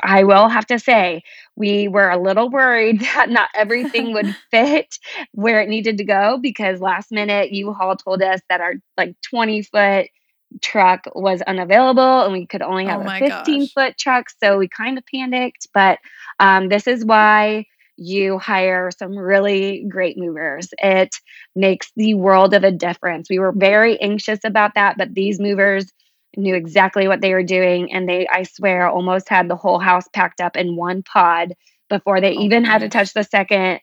I 0.02 0.24
will 0.24 0.48
have 0.48 0.66
to 0.66 0.78
say, 0.78 1.22
we 1.56 1.88
were 1.88 2.10
a 2.10 2.20
little 2.20 2.50
worried 2.50 3.00
that 3.14 3.30
not 3.30 3.50
everything 3.54 4.12
would 4.14 4.34
fit 4.50 4.98
where 5.32 5.60
it 5.60 5.68
needed 5.68 5.98
to 5.98 6.04
go 6.04 6.38
because 6.40 6.80
last 6.80 7.12
minute 7.12 7.52
U-Haul 7.52 7.96
told 7.96 8.22
us 8.22 8.40
that 8.48 8.60
our 8.60 8.74
like 8.96 9.14
20 9.22 9.62
foot 9.62 10.06
truck 10.60 11.04
was 11.14 11.42
unavailable 11.42 12.22
and 12.22 12.32
we 12.32 12.46
could 12.46 12.62
only 12.62 12.86
have 12.86 13.00
oh 13.00 13.08
a 13.08 13.18
15 13.18 13.28
gosh. 13.28 13.72
foot 13.72 13.98
truck. 13.98 14.26
So 14.42 14.58
we 14.58 14.68
kind 14.68 14.98
of 14.98 15.04
panicked. 15.06 15.68
But 15.72 15.98
um, 16.40 16.68
this 16.68 16.86
is 16.86 17.04
why 17.04 17.66
you 18.00 18.38
hire 18.38 18.90
some 18.98 19.16
really 19.16 19.84
great 19.86 20.16
movers. 20.16 20.70
It 20.78 21.14
makes 21.54 21.92
the 21.96 22.14
world 22.14 22.54
of 22.54 22.64
a 22.64 22.70
difference. 22.70 23.28
We 23.28 23.38
were 23.38 23.52
very 23.52 24.00
anxious 24.00 24.40
about 24.42 24.74
that, 24.74 24.96
but 24.96 25.14
these 25.14 25.38
movers 25.38 25.92
knew 26.34 26.54
exactly 26.54 27.08
what 27.08 27.20
they 27.20 27.34
were 27.34 27.42
doing. 27.42 27.92
And 27.92 28.08
they, 28.08 28.26
I 28.26 28.44
swear, 28.44 28.88
almost 28.88 29.28
had 29.28 29.48
the 29.48 29.56
whole 29.56 29.78
house 29.78 30.08
packed 30.14 30.40
up 30.40 30.56
in 30.56 30.76
one 30.76 31.02
pod 31.02 31.52
before 31.90 32.22
they 32.22 32.34
oh, 32.34 32.40
even 32.40 32.64
had 32.64 32.78
to 32.78 32.88
touch 32.88 33.12
the 33.12 33.22
second 33.22 33.80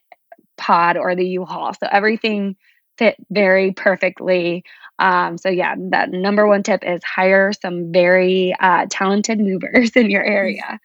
pod 0.57 0.97
or 0.97 1.15
the 1.15 1.27
U-Haul. 1.27 1.73
So 1.75 1.87
everything 1.91 2.55
fit 2.97 3.17
very 3.29 3.71
perfectly. 3.73 4.63
Um, 4.97 5.37
so 5.37 5.49
yeah, 5.49 5.75
that 5.91 6.09
number 6.09 6.47
one 6.47 6.63
tip 6.63 6.83
is 6.83 7.01
hire 7.03 7.53
some 7.53 7.91
very 7.91 8.55
uh, 8.59 8.87
talented 8.89 9.39
movers 9.39 9.91
in 9.95 10.09
your 10.09 10.23
area. 10.23 10.79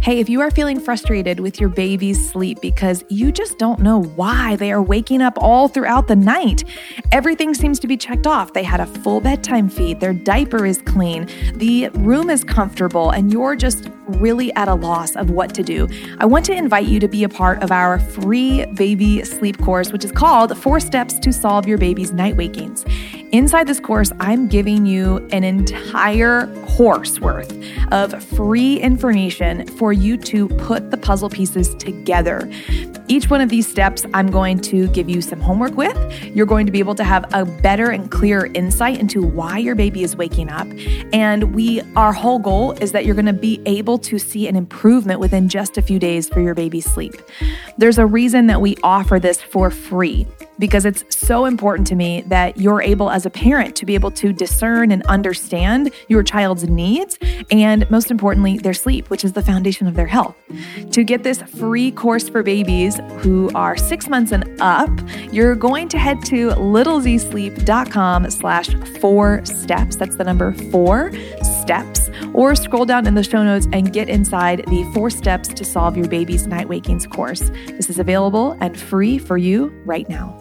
Hey, 0.00 0.20
if 0.20 0.28
you 0.28 0.40
are 0.40 0.50
feeling 0.52 0.78
frustrated 0.78 1.40
with 1.40 1.58
your 1.58 1.68
baby's 1.68 2.30
sleep 2.30 2.60
because 2.60 3.04
you 3.08 3.32
just 3.32 3.58
don't 3.58 3.80
know 3.80 4.00
why 4.02 4.54
they 4.54 4.70
are 4.70 4.80
waking 4.80 5.20
up 5.20 5.34
all 5.38 5.66
throughout 5.66 6.06
the 6.06 6.14
night, 6.14 6.62
everything 7.10 7.52
seems 7.52 7.80
to 7.80 7.88
be 7.88 7.96
checked 7.96 8.26
off. 8.26 8.52
They 8.52 8.62
had 8.62 8.78
a 8.78 8.86
full 8.86 9.20
bedtime 9.20 9.68
feed, 9.68 9.98
their 9.98 10.12
diaper 10.12 10.64
is 10.64 10.80
clean, 10.82 11.28
the 11.54 11.88
room 11.94 12.30
is 12.30 12.44
comfortable, 12.44 13.10
and 13.10 13.32
you're 13.32 13.56
just 13.56 13.90
really 14.06 14.54
at 14.54 14.68
a 14.68 14.74
loss 14.74 15.16
of 15.16 15.30
what 15.30 15.52
to 15.56 15.64
do. 15.64 15.88
I 16.18 16.26
want 16.26 16.44
to 16.46 16.52
invite 16.52 16.86
you 16.86 17.00
to 17.00 17.08
be 17.08 17.24
a 17.24 17.28
part 17.28 17.60
of 17.62 17.72
our 17.72 17.98
free 17.98 18.66
baby 18.66 19.24
sleep 19.24 19.58
course, 19.58 19.92
which 19.92 20.04
is 20.04 20.12
called 20.12 20.56
Four 20.56 20.78
Steps 20.78 21.18
to 21.18 21.32
Solve 21.32 21.66
Your 21.66 21.76
Baby's 21.76 22.12
Night 22.12 22.36
Wakings. 22.36 22.84
Inside 23.32 23.66
this 23.66 23.78
course, 23.78 24.10
I'm 24.20 24.48
giving 24.48 24.86
you 24.86 25.18
an 25.32 25.44
entire 25.44 26.46
course 26.64 27.20
worth 27.20 27.52
of 27.92 28.24
free 28.24 28.80
information 28.80 29.66
for 29.76 29.92
you 29.92 30.16
to 30.16 30.48
put 30.48 30.90
the 30.90 30.96
puzzle 30.96 31.28
pieces 31.28 31.74
together. 31.74 32.50
Each 33.06 33.28
one 33.28 33.42
of 33.42 33.50
these 33.50 33.68
steps, 33.68 34.06
I'm 34.14 34.30
going 34.30 34.60
to 34.60 34.88
give 34.88 35.10
you 35.10 35.20
some 35.20 35.40
homework 35.40 35.76
with. 35.76 35.96
You're 36.34 36.46
going 36.46 36.64
to 36.66 36.72
be 36.72 36.78
able 36.78 36.94
to 36.94 37.04
have 37.04 37.26
a 37.34 37.44
better 37.44 37.90
and 37.90 38.10
clearer 38.10 38.46
insight 38.54 38.98
into 38.98 39.22
why 39.22 39.58
your 39.58 39.74
baby 39.74 40.02
is 40.02 40.16
waking 40.16 40.48
up. 40.48 40.66
And 41.12 41.54
we, 41.54 41.82
our 41.96 42.14
whole 42.14 42.38
goal 42.38 42.72
is 42.72 42.92
that 42.92 43.04
you're 43.04 43.14
going 43.14 43.26
to 43.26 43.32
be 43.34 43.60
able 43.66 43.98
to 43.98 44.18
see 44.18 44.48
an 44.48 44.56
improvement 44.56 45.20
within 45.20 45.50
just 45.50 45.76
a 45.76 45.82
few 45.82 45.98
days 45.98 46.30
for 46.30 46.40
your 46.40 46.54
baby's 46.54 46.90
sleep. 46.90 47.14
There's 47.76 47.98
a 47.98 48.06
reason 48.06 48.46
that 48.46 48.62
we 48.62 48.76
offer 48.82 49.18
this 49.18 49.42
for 49.42 49.70
free 49.70 50.26
because 50.58 50.84
it's 50.84 51.04
so 51.16 51.44
important 51.44 51.86
to 51.88 51.94
me 51.94 52.22
that 52.22 52.56
you're 52.58 52.82
able 52.82 53.10
as 53.18 53.26
a 53.26 53.30
parent 53.30 53.74
to 53.74 53.84
be 53.84 53.96
able 53.96 54.12
to 54.12 54.32
discern 54.32 54.92
and 54.92 55.04
understand 55.06 55.90
your 56.06 56.22
child's 56.22 56.68
needs 56.68 57.18
and 57.50 57.90
most 57.90 58.12
importantly 58.12 58.58
their 58.58 58.72
sleep 58.72 59.10
which 59.10 59.24
is 59.24 59.32
the 59.32 59.42
foundation 59.42 59.88
of 59.88 59.94
their 59.94 60.06
health. 60.06 60.36
To 60.92 61.02
get 61.02 61.24
this 61.24 61.42
free 61.42 61.90
course 61.90 62.28
for 62.28 62.44
babies 62.44 63.00
who 63.18 63.50
are 63.56 63.76
six 63.76 64.08
months 64.08 64.30
and 64.30 64.44
up 64.60 64.88
you're 65.32 65.56
going 65.56 65.88
to 65.88 65.98
head 65.98 66.24
to 66.26 66.50
littlezsleep.com 66.50 68.30
slash 68.30 68.68
four 69.00 69.44
steps. 69.44 69.96
That's 69.96 70.14
the 70.14 70.22
number 70.22 70.52
four 70.70 71.10
steps. 71.42 72.08
Or 72.34 72.54
scroll 72.54 72.84
down 72.84 73.08
in 73.08 73.14
the 73.14 73.24
show 73.24 73.42
notes 73.42 73.66
and 73.72 73.92
get 73.92 74.08
inside 74.08 74.64
the 74.68 74.88
four 74.94 75.10
steps 75.10 75.48
to 75.48 75.64
solve 75.64 75.96
your 75.96 76.06
baby's 76.06 76.46
night 76.46 76.68
wakings 76.68 77.04
course. 77.04 77.50
This 77.66 77.90
is 77.90 77.98
available 77.98 78.56
and 78.60 78.78
free 78.78 79.18
for 79.18 79.36
you 79.36 79.72
right 79.84 80.08
now 80.08 80.38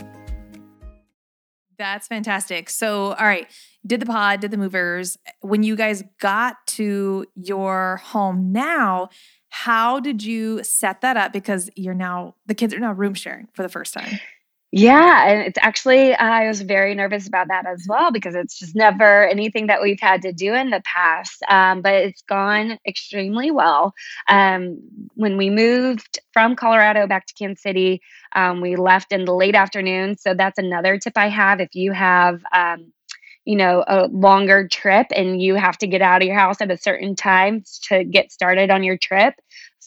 that's 1.78 2.08
fantastic. 2.08 2.70
So, 2.70 3.14
all 3.14 3.26
right, 3.26 3.48
did 3.86 4.00
the 4.00 4.06
pod, 4.06 4.40
did 4.40 4.52
the 4.52 4.58
movers. 4.58 5.18
When 5.42 5.64
you 5.64 5.76
guys 5.76 6.04
got 6.20 6.66
to 6.68 7.26
your 7.36 7.98
home 7.98 8.52
now, 8.52 9.10
how 9.50 10.00
did 10.00 10.24
you 10.24 10.64
set 10.64 11.02
that 11.02 11.18
up? 11.18 11.34
Because 11.34 11.70
you're 11.76 11.94
now, 11.94 12.36
the 12.46 12.54
kids 12.56 12.74
are 12.74 12.80
now 12.80 12.92
room 12.92 13.14
sharing 13.14 13.48
for 13.54 13.64
the 13.64 13.70
first 13.70 13.94
time. 13.94 14.20
Yeah, 14.74 15.30
and 15.30 15.42
it's 15.48 15.58
actually 15.62 16.14
I 16.14 16.48
was 16.50 16.62
very 16.62 16.94
nervous 16.94 17.26
about 17.26 17.48
that 17.48 17.66
as 17.66 17.86
well 17.88 18.12
because 18.12 18.36
it's 18.36 18.60
just 18.60 18.76
never 18.76 19.26
anything 19.26 19.68
that 19.68 19.82
we've 19.82 20.00
had 20.00 20.22
to 20.24 20.34
do 20.34 20.54
in 20.54 20.72
the 20.72 20.82
past. 20.84 21.42
Um, 21.48 21.82
but 21.82 21.94
it's 21.94 22.22
gone 22.24 22.78
extremely 22.86 23.50
well. 23.50 23.94
Um, 24.28 24.80
when 25.16 25.38
we 25.38 25.50
moved 25.50 26.20
from 26.34 26.58
Colorado 26.58 27.08
back 27.08 27.28
to 27.28 27.34
Kansas 27.34 27.64
City, 27.64 28.02
um, 28.36 28.60
we 28.60 28.76
left 28.76 29.14
in 29.14 29.24
the 29.24 29.34
late 29.34 29.56
afternoon. 29.56 30.18
So 30.18 30.34
that's 30.34 30.60
another 30.60 30.98
tip 31.00 31.14
I 31.16 31.30
have. 31.30 31.62
If 31.62 31.74
you 31.74 31.94
have 31.94 32.42
um, 32.54 32.92
you 33.46 33.56
know, 33.56 33.84
a 33.88 34.08
longer 34.08 34.68
trip 34.68 35.08
and 35.16 35.42
you 35.42 35.56
have 35.56 35.78
to 35.78 35.88
get 35.88 36.02
out 36.02 36.22
of 36.22 36.28
your 36.28 36.38
house 36.38 36.60
at 36.60 36.70
a 36.70 36.78
certain 36.78 37.16
time 37.16 37.64
to 37.84 38.04
get 38.04 38.32
started 38.32 38.70
on 38.70 38.84
your 38.84 38.98
trip. 38.98 39.36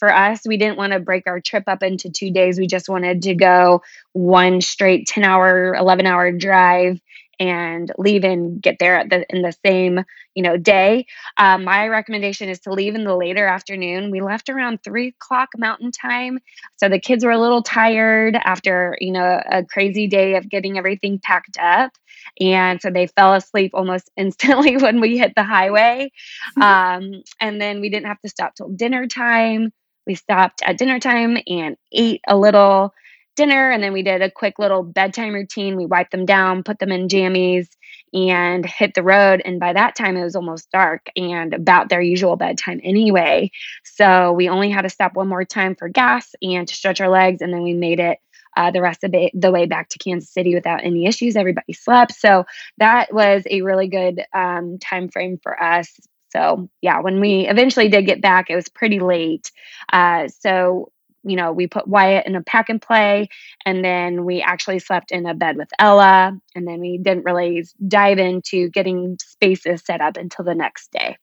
For 0.01 0.13
us, 0.13 0.41
we 0.47 0.57
didn't 0.57 0.79
want 0.79 0.95
to 0.95 0.99
break 0.99 1.27
our 1.27 1.41
trip 1.41 1.65
up 1.67 1.83
into 1.83 2.11
two 2.11 2.33
days. 2.33 2.59
We 2.59 2.67
just 2.67 2.89
wanted 2.89 3.23
to 3.23 3.35
go 3.35 3.83
one 4.13 4.61
straight 4.63 5.07
10 5.07 5.25
hour, 5.25 5.75
11 5.75 6.07
hour 6.07 6.33
drive 6.33 7.01
and 7.41 7.91
leave 7.97 8.23
and 8.23 8.61
get 8.61 8.79
there 8.79 8.99
at 8.99 9.09
the 9.09 9.25
in 9.35 9.41
the 9.41 9.55
same 9.65 10.05
you 10.35 10.43
know 10.43 10.57
day. 10.57 11.07
Um, 11.39 11.65
my 11.65 11.89
recommendation 11.89 12.49
is 12.49 12.61
to 12.61 12.73
leave 12.73 12.95
in 12.95 13.05
the 13.05 13.17
later 13.17 13.47
afternoon. 13.47 14.11
We 14.11 14.21
left 14.21 14.51
around 14.51 14.85
three 14.85 15.09
o'clock 15.09 15.49
mountain 15.57 15.91
time 15.91 16.39
so 16.77 16.89
the 16.89 17.01
kids 17.01 17.25
were 17.25 17.31
a 17.31 17.39
little 17.39 17.63
tired 17.63 18.37
after 18.37 18.97
you 19.01 19.13
know 19.13 19.43
a 19.51 19.65
crazy 19.65 20.07
day 20.07 20.37
of 20.37 20.49
getting 20.49 20.77
everything 20.77 21.19
packed 21.19 21.59
up 21.59 21.93
and 22.39 22.81
so 22.81 22.91
they 22.91 23.07
fell 23.07 23.35
asleep 23.35 23.73
almost 23.75 24.11
instantly 24.17 24.77
when 24.77 25.01
we 25.01 25.19
hit 25.19 25.35
the 25.35 25.45
highway. 25.45 26.13
Um, 26.61 27.23
and 27.41 27.61
then 27.61 27.81
we 27.81 27.89
didn't 27.89 28.07
have 28.07 28.21
to 28.21 28.29
stop 28.29 28.55
till 28.55 28.69
dinner 28.69 29.07
time 29.07 29.73
we 30.07 30.15
stopped 30.15 30.63
at 30.65 30.79
dinner 30.79 30.99
time 30.99 31.39
and 31.47 31.77
ate 31.93 32.21
a 32.27 32.37
little 32.37 32.95
dinner 33.37 33.71
and 33.71 33.83
then 33.83 33.93
we 33.93 34.03
did 34.03 34.23
a 34.23 34.31
quick 34.31 34.59
little 34.59 34.83
bedtime 34.83 35.33
routine 35.33 35.77
we 35.77 35.87
wiped 35.87 36.11
them 36.11 36.27
down 36.27 36.63
put 36.63 36.79
them 36.79 36.93
in 36.93 37.09
jammies 37.09 37.69
and 38.13 38.67
hit 38.67 38.93
the 38.95 39.03
road 39.03 39.41
and 39.45 39.61
by 39.61 39.73
that 39.73 39.95
time 39.95 40.17
it 40.17 40.25
was 40.25 40.35
almost 40.35 40.71
dark 40.73 41.07
and 41.17 41.55
about 41.55 41.89
their 41.89 42.03
usual 42.03 42.37
bedtime 42.37 42.81
anyway 42.83 43.51
so 43.85 44.33
we 44.33 44.49
only 44.49 44.69
had 44.71 44.83
to 44.83 44.91
stop 44.91 45.15
one 45.15 45.29
more 45.29 45.45
time 45.45 45.75
for 45.75 45.89
gas 45.89 46.35
and 46.43 46.67
to 46.67 46.75
stretch 46.75 47.01
our 47.01 47.09
legs 47.09 47.41
and 47.41 47.53
then 47.53 47.63
we 47.63 47.73
made 47.73 48.01
it 48.01 48.19
uh, 48.57 48.71
the 48.71 48.81
rest 48.81 49.05
of 49.05 49.15
it, 49.15 49.33
the 49.35 49.51
way 49.51 49.67
back 49.67 49.89
to 49.89 49.99
Kansas 49.99 50.31
City 50.31 50.55
without 50.55 50.85
any 50.85 51.07
issues. 51.07 51.37
Everybody 51.37 51.73
slept, 51.73 52.13
so 52.15 52.45
that 52.79 53.13
was 53.13 53.45
a 53.49 53.63
really 53.63 53.89
good 53.89 54.23
um, 54.35 54.79
time 54.79 55.09
frame 55.09 55.39
for 55.43 55.63
us. 55.63 55.89
So 56.31 56.69
yeah, 56.81 57.01
when 57.01 57.21
we 57.21 57.47
eventually 57.49 57.89
did 57.89 58.07
get 58.07 58.21
back, 58.21 58.51
it 58.51 58.57
was 58.57 58.69
pretty 58.69 59.01
late. 59.01 59.51
Uh, 59.93 60.29
so 60.29 60.91
you 61.23 61.37
know, 61.37 61.53
we 61.53 61.67
put 61.67 61.87
Wyatt 61.87 62.27
in 62.27 62.35
a 62.35 62.43
pack 62.43 62.69
and 62.69 62.81
play, 62.81 63.29
and 63.67 63.85
then 63.85 64.25
we 64.25 64.41
actually 64.41 64.79
slept 64.79 65.11
in 65.11 65.27
a 65.27 65.35
bed 65.35 65.57
with 65.57 65.69
Ella, 65.79 66.39
and 66.55 66.67
then 66.67 66.81
we 66.81 66.99
didn't 66.99 67.25
really 67.25 67.67
dive 67.87 68.19
into 68.19 68.71
getting 68.71 69.19
spaces 69.21 69.83
set 69.85 70.01
up 70.01 70.17
until 70.17 70.45
the 70.45 70.55
next 70.55 70.91
day. 70.93 71.19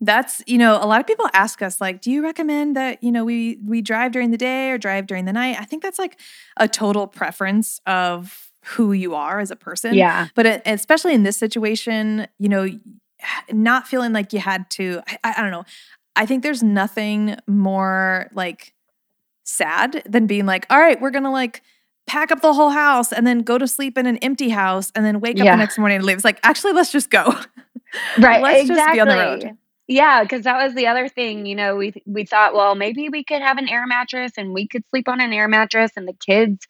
That's 0.00 0.42
you 0.48 0.58
know 0.58 0.74
a 0.82 0.86
lot 0.86 1.00
of 1.00 1.06
people 1.06 1.28
ask 1.32 1.62
us 1.62 1.80
like 1.80 2.00
do 2.00 2.10
you 2.10 2.24
recommend 2.24 2.74
that 2.74 3.02
you 3.04 3.12
know 3.12 3.24
we 3.24 3.58
we 3.64 3.80
drive 3.82 4.10
during 4.10 4.32
the 4.32 4.36
day 4.36 4.70
or 4.70 4.78
drive 4.78 5.06
during 5.06 5.26
the 5.26 5.32
night? 5.32 5.56
I 5.60 5.64
think 5.64 5.82
that's 5.82 5.98
like 5.98 6.18
a 6.56 6.66
total 6.66 7.06
preference 7.06 7.80
of 7.86 8.50
who 8.64 8.92
you 8.92 9.14
are 9.14 9.38
as 9.38 9.52
a 9.52 9.56
person. 9.56 9.94
Yeah. 9.94 10.26
But 10.34 10.46
it, 10.46 10.62
especially 10.66 11.14
in 11.14 11.22
this 11.22 11.36
situation 11.36 12.26
you 12.40 12.48
know 12.48 12.68
not 13.50 13.86
feeling 13.86 14.12
like 14.12 14.32
you 14.32 14.38
had 14.38 14.68
to 14.70 15.00
I, 15.06 15.34
I 15.36 15.42
don't 15.42 15.50
know 15.50 15.64
i 16.16 16.26
think 16.26 16.42
there's 16.42 16.62
nothing 16.62 17.36
more 17.46 18.28
like 18.34 18.72
sad 19.44 20.02
than 20.06 20.26
being 20.26 20.46
like 20.46 20.66
all 20.70 20.78
right 20.78 21.00
we're 21.00 21.10
gonna 21.10 21.32
like 21.32 21.62
pack 22.06 22.32
up 22.32 22.40
the 22.40 22.52
whole 22.52 22.70
house 22.70 23.12
and 23.12 23.26
then 23.26 23.40
go 23.40 23.58
to 23.58 23.68
sleep 23.68 23.96
in 23.96 24.06
an 24.06 24.18
empty 24.18 24.50
house 24.50 24.90
and 24.94 25.04
then 25.04 25.20
wake 25.20 25.40
up 25.40 25.46
the 25.46 25.56
next 25.56 25.78
morning 25.78 25.96
and 25.96 26.04
leave. 26.04 26.16
It's 26.16 26.24
like, 26.24 26.40
actually, 26.42 26.72
let's 26.72 26.92
just 26.92 27.10
go. 27.10 27.34
Right. 28.18 28.42
let's 28.42 28.70
exactly. 28.70 28.74
just 28.76 28.92
be 28.94 29.00
on 29.00 29.08
the 29.08 29.14
road. 29.16 29.58
Yeah, 29.86 30.22
because 30.22 30.44
that 30.44 30.64
was 30.64 30.74
the 30.74 30.86
other 30.86 31.08
thing. 31.08 31.44
You 31.44 31.54
know, 31.54 31.76
we 31.76 31.92
we 32.06 32.24
thought, 32.24 32.54
well, 32.54 32.74
maybe 32.74 33.10
we 33.10 33.22
could 33.22 33.42
have 33.42 33.58
an 33.58 33.68
air 33.68 33.86
mattress 33.86 34.32
and 34.38 34.54
we 34.54 34.66
could 34.66 34.82
sleep 34.88 35.08
on 35.08 35.20
an 35.20 35.30
air 35.34 35.46
mattress 35.46 35.90
and 35.94 36.08
the 36.08 36.14
kids 36.14 36.66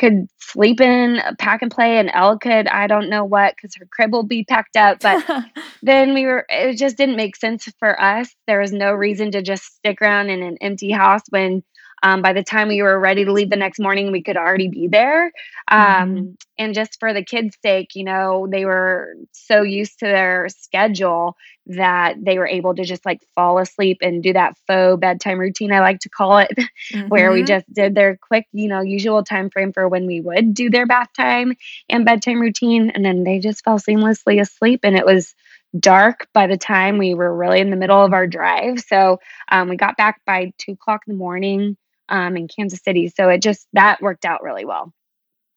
could 0.00 0.26
sleep 0.40 0.80
in 0.80 1.18
a 1.18 1.36
pack 1.36 1.60
and 1.60 1.70
play 1.70 1.98
and 1.98 2.10
Elle 2.12 2.38
could 2.38 2.66
I 2.66 2.86
don't 2.86 3.10
know 3.10 3.24
what 3.24 3.54
because 3.54 3.74
her 3.76 3.86
crib 3.92 4.12
will 4.12 4.24
be 4.24 4.44
packed 4.44 4.76
up. 4.76 5.00
But 5.00 5.24
then 5.82 6.14
we 6.14 6.24
were 6.24 6.46
it 6.48 6.76
just 6.76 6.96
didn't 6.96 7.16
make 7.16 7.36
sense 7.36 7.68
for 7.78 8.00
us. 8.00 8.34
There 8.46 8.60
was 8.60 8.72
no 8.72 8.92
reason 8.92 9.30
to 9.32 9.42
just 9.42 9.76
stick 9.76 10.00
around 10.00 10.30
in 10.30 10.42
an 10.42 10.56
empty 10.62 10.90
house 10.90 11.22
when 11.28 11.62
um, 12.02 12.22
by 12.22 12.32
the 12.32 12.42
time 12.42 12.68
we 12.68 12.82
were 12.82 12.98
ready 12.98 13.24
to 13.24 13.32
leave 13.32 13.50
the 13.50 13.56
next 13.56 13.78
morning, 13.78 14.12
we 14.12 14.22
could 14.22 14.36
already 14.36 14.68
be 14.68 14.88
there. 14.88 15.32
Um, 15.68 15.80
mm-hmm. 15.80 16.30
And 16.58 16.74
just 16.74 16.98
for 16.98 17.12
the 17.12 17.24
kids' 17.24 17.56
sake, 17.62 17.94
you 17.94 18.04
know, 18.04 18.46
they 18.50 18.64
were 18.64 19.14
so 19.32 19.62
used 19.62 19.98
to 20.00 20.06
their 20.06 20.48
schedule 20.48 21.36
that 21.66 22.16
they 22.20 22.38
were 22.38 22.46
able 22.46 22.74
to 22.74 22.84
just 22.84 23.04
like 23.04 23.20
fall 23.34 23.58
asleep 23.58 23.98
and 24.02 24.22
do 24.22 24.32
that 24.32 24.56
faux 24.66 24.98
bedtime 25.00 25.38
routine, 25.38 25.72
I 25.72 25.80
like 25.80 26.00
to 26.00 26.08
call 26.08 26.38
it, 26.38 26.50
mm-hmm. 26.56 27.08
where 27.08 27.30
we 27.30 27.40
mm-hmm. 27.40 27.46
just 27.46 27.72
did 27.72 27.94
their 27.94 28.16
quick, 28.16 28.46
you 28.52 28.68
know, 28.68 28.80
usual 28.80 29.22
time 29.22 29.50
frame 29.50 29.72
for 29.72 29.88
when 29.88 30.06
we 30.06 30.20
would 30.20 30.54
do 30.54 30.70
their 30.70 30.86
bath 30.86 31.08
time 31.16 31.54
and 31.88 32.04
bedtime 32.04 32.40
routine. 32.40 32.90
And 32.90 33.04
then 33.04 33.24
they 33.24 33.38
just 33.38 33.62
fell 33.64 33.78
seamlessly 33.78 34.40
asleep. 34.40 34.80
And 34.84 34.96
it 34.96 35.06
was, 35.06 35.34
dark 35.78 36.26
by 36.32 36.46
the 36.46 36.56
time 36.56 36.98
we 36.98 37.14
were 37.14 37.34
really 37.34 37.60
in 37.60 37.70
the 37.70 37.76
middle 37.76 38.04
of 38.04 38.12
our 38.12 38.26
drive. 38.26 38.80
So 38.80 39.20
um, 39.50 39.68
we 39.68 39.76
got 39.76 39.96
back 39.96 40.20
by 40.26 40.52
two 40.58 40.72
o'clock 40.72 41.02
in 41.06 41.14
the 41.14 41.18
morning 41.18 41.76
um, 42.10 42.36
in 42.36 42.48
Kansas 42.48 42.80
City. 42.82 43.08
So 43.08 43.28
it 43.28 43.42
just 43.42 43.66
that 43.72 44.00
worked 44.02 44.24
out 44.24 44.42
really 44.42 44.64
well. 44.64 44.92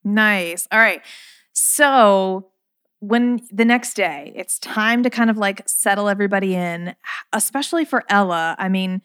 Nice. 0.04 0.68
All 0.72 0.80
right. 0.80 1.02
So 1.54 2.50
when 3.00 3.42
the 3.52 3.66
next 3.66 3.96
day 3.96 4.32
it's 4.34 4.58
time 4.60 5.04
to 5.04 5.10
kind 5.10 5.30
of 5.30 5.38
like 5.38 5.68
settle 5.68 6.08
everybody 6.08 6.56
in, 6.56 6.96
especially 7.34 7.84
for 7.84 8.06
Ella. 8.08 8.56
I 8.58 8.70
mean, 8.70 9.02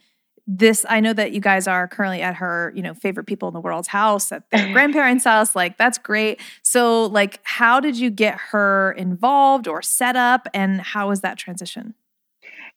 this 0.47 0.87
I 0.89 1.01
know 1.01 1.13
that 1.13 1.33
you 1.33 1.41
guys 1.41 1.67
are 1.67 1.87
currently 1.89 2.23
at 2.23 2.37
her, 2.37 2.73
you 2.75 2.83
know, 2.83 2.95
favorite 2.95 3.27
people 3.27 3.49
in 3.49 3.55
the 3.55 3.61
world's 3.61 3.89
house 3.89 4.33
at 4.33 4.49
their 4.51 4.73
grandparents' 4.73 5.25
house. 5.25 5.55
Like 5.55 5.77
that's 5.79 5.99
great. 5.99 6.41
So 6.63 7.07
like 7.07 7.41
how 7.43 7.81
did 7.81 7.99
you 7.99 8.09
get 8.09 8.39
her 8.51 8.93
involved 8.93 9.69
or 9.69 9.83
set 9.83 10.17
up 10.17 10.49
and 10.55 10.81
how 10.81 11.09
was 11.09 11.21
that 11.21 11.37
transition? 11.37 11.95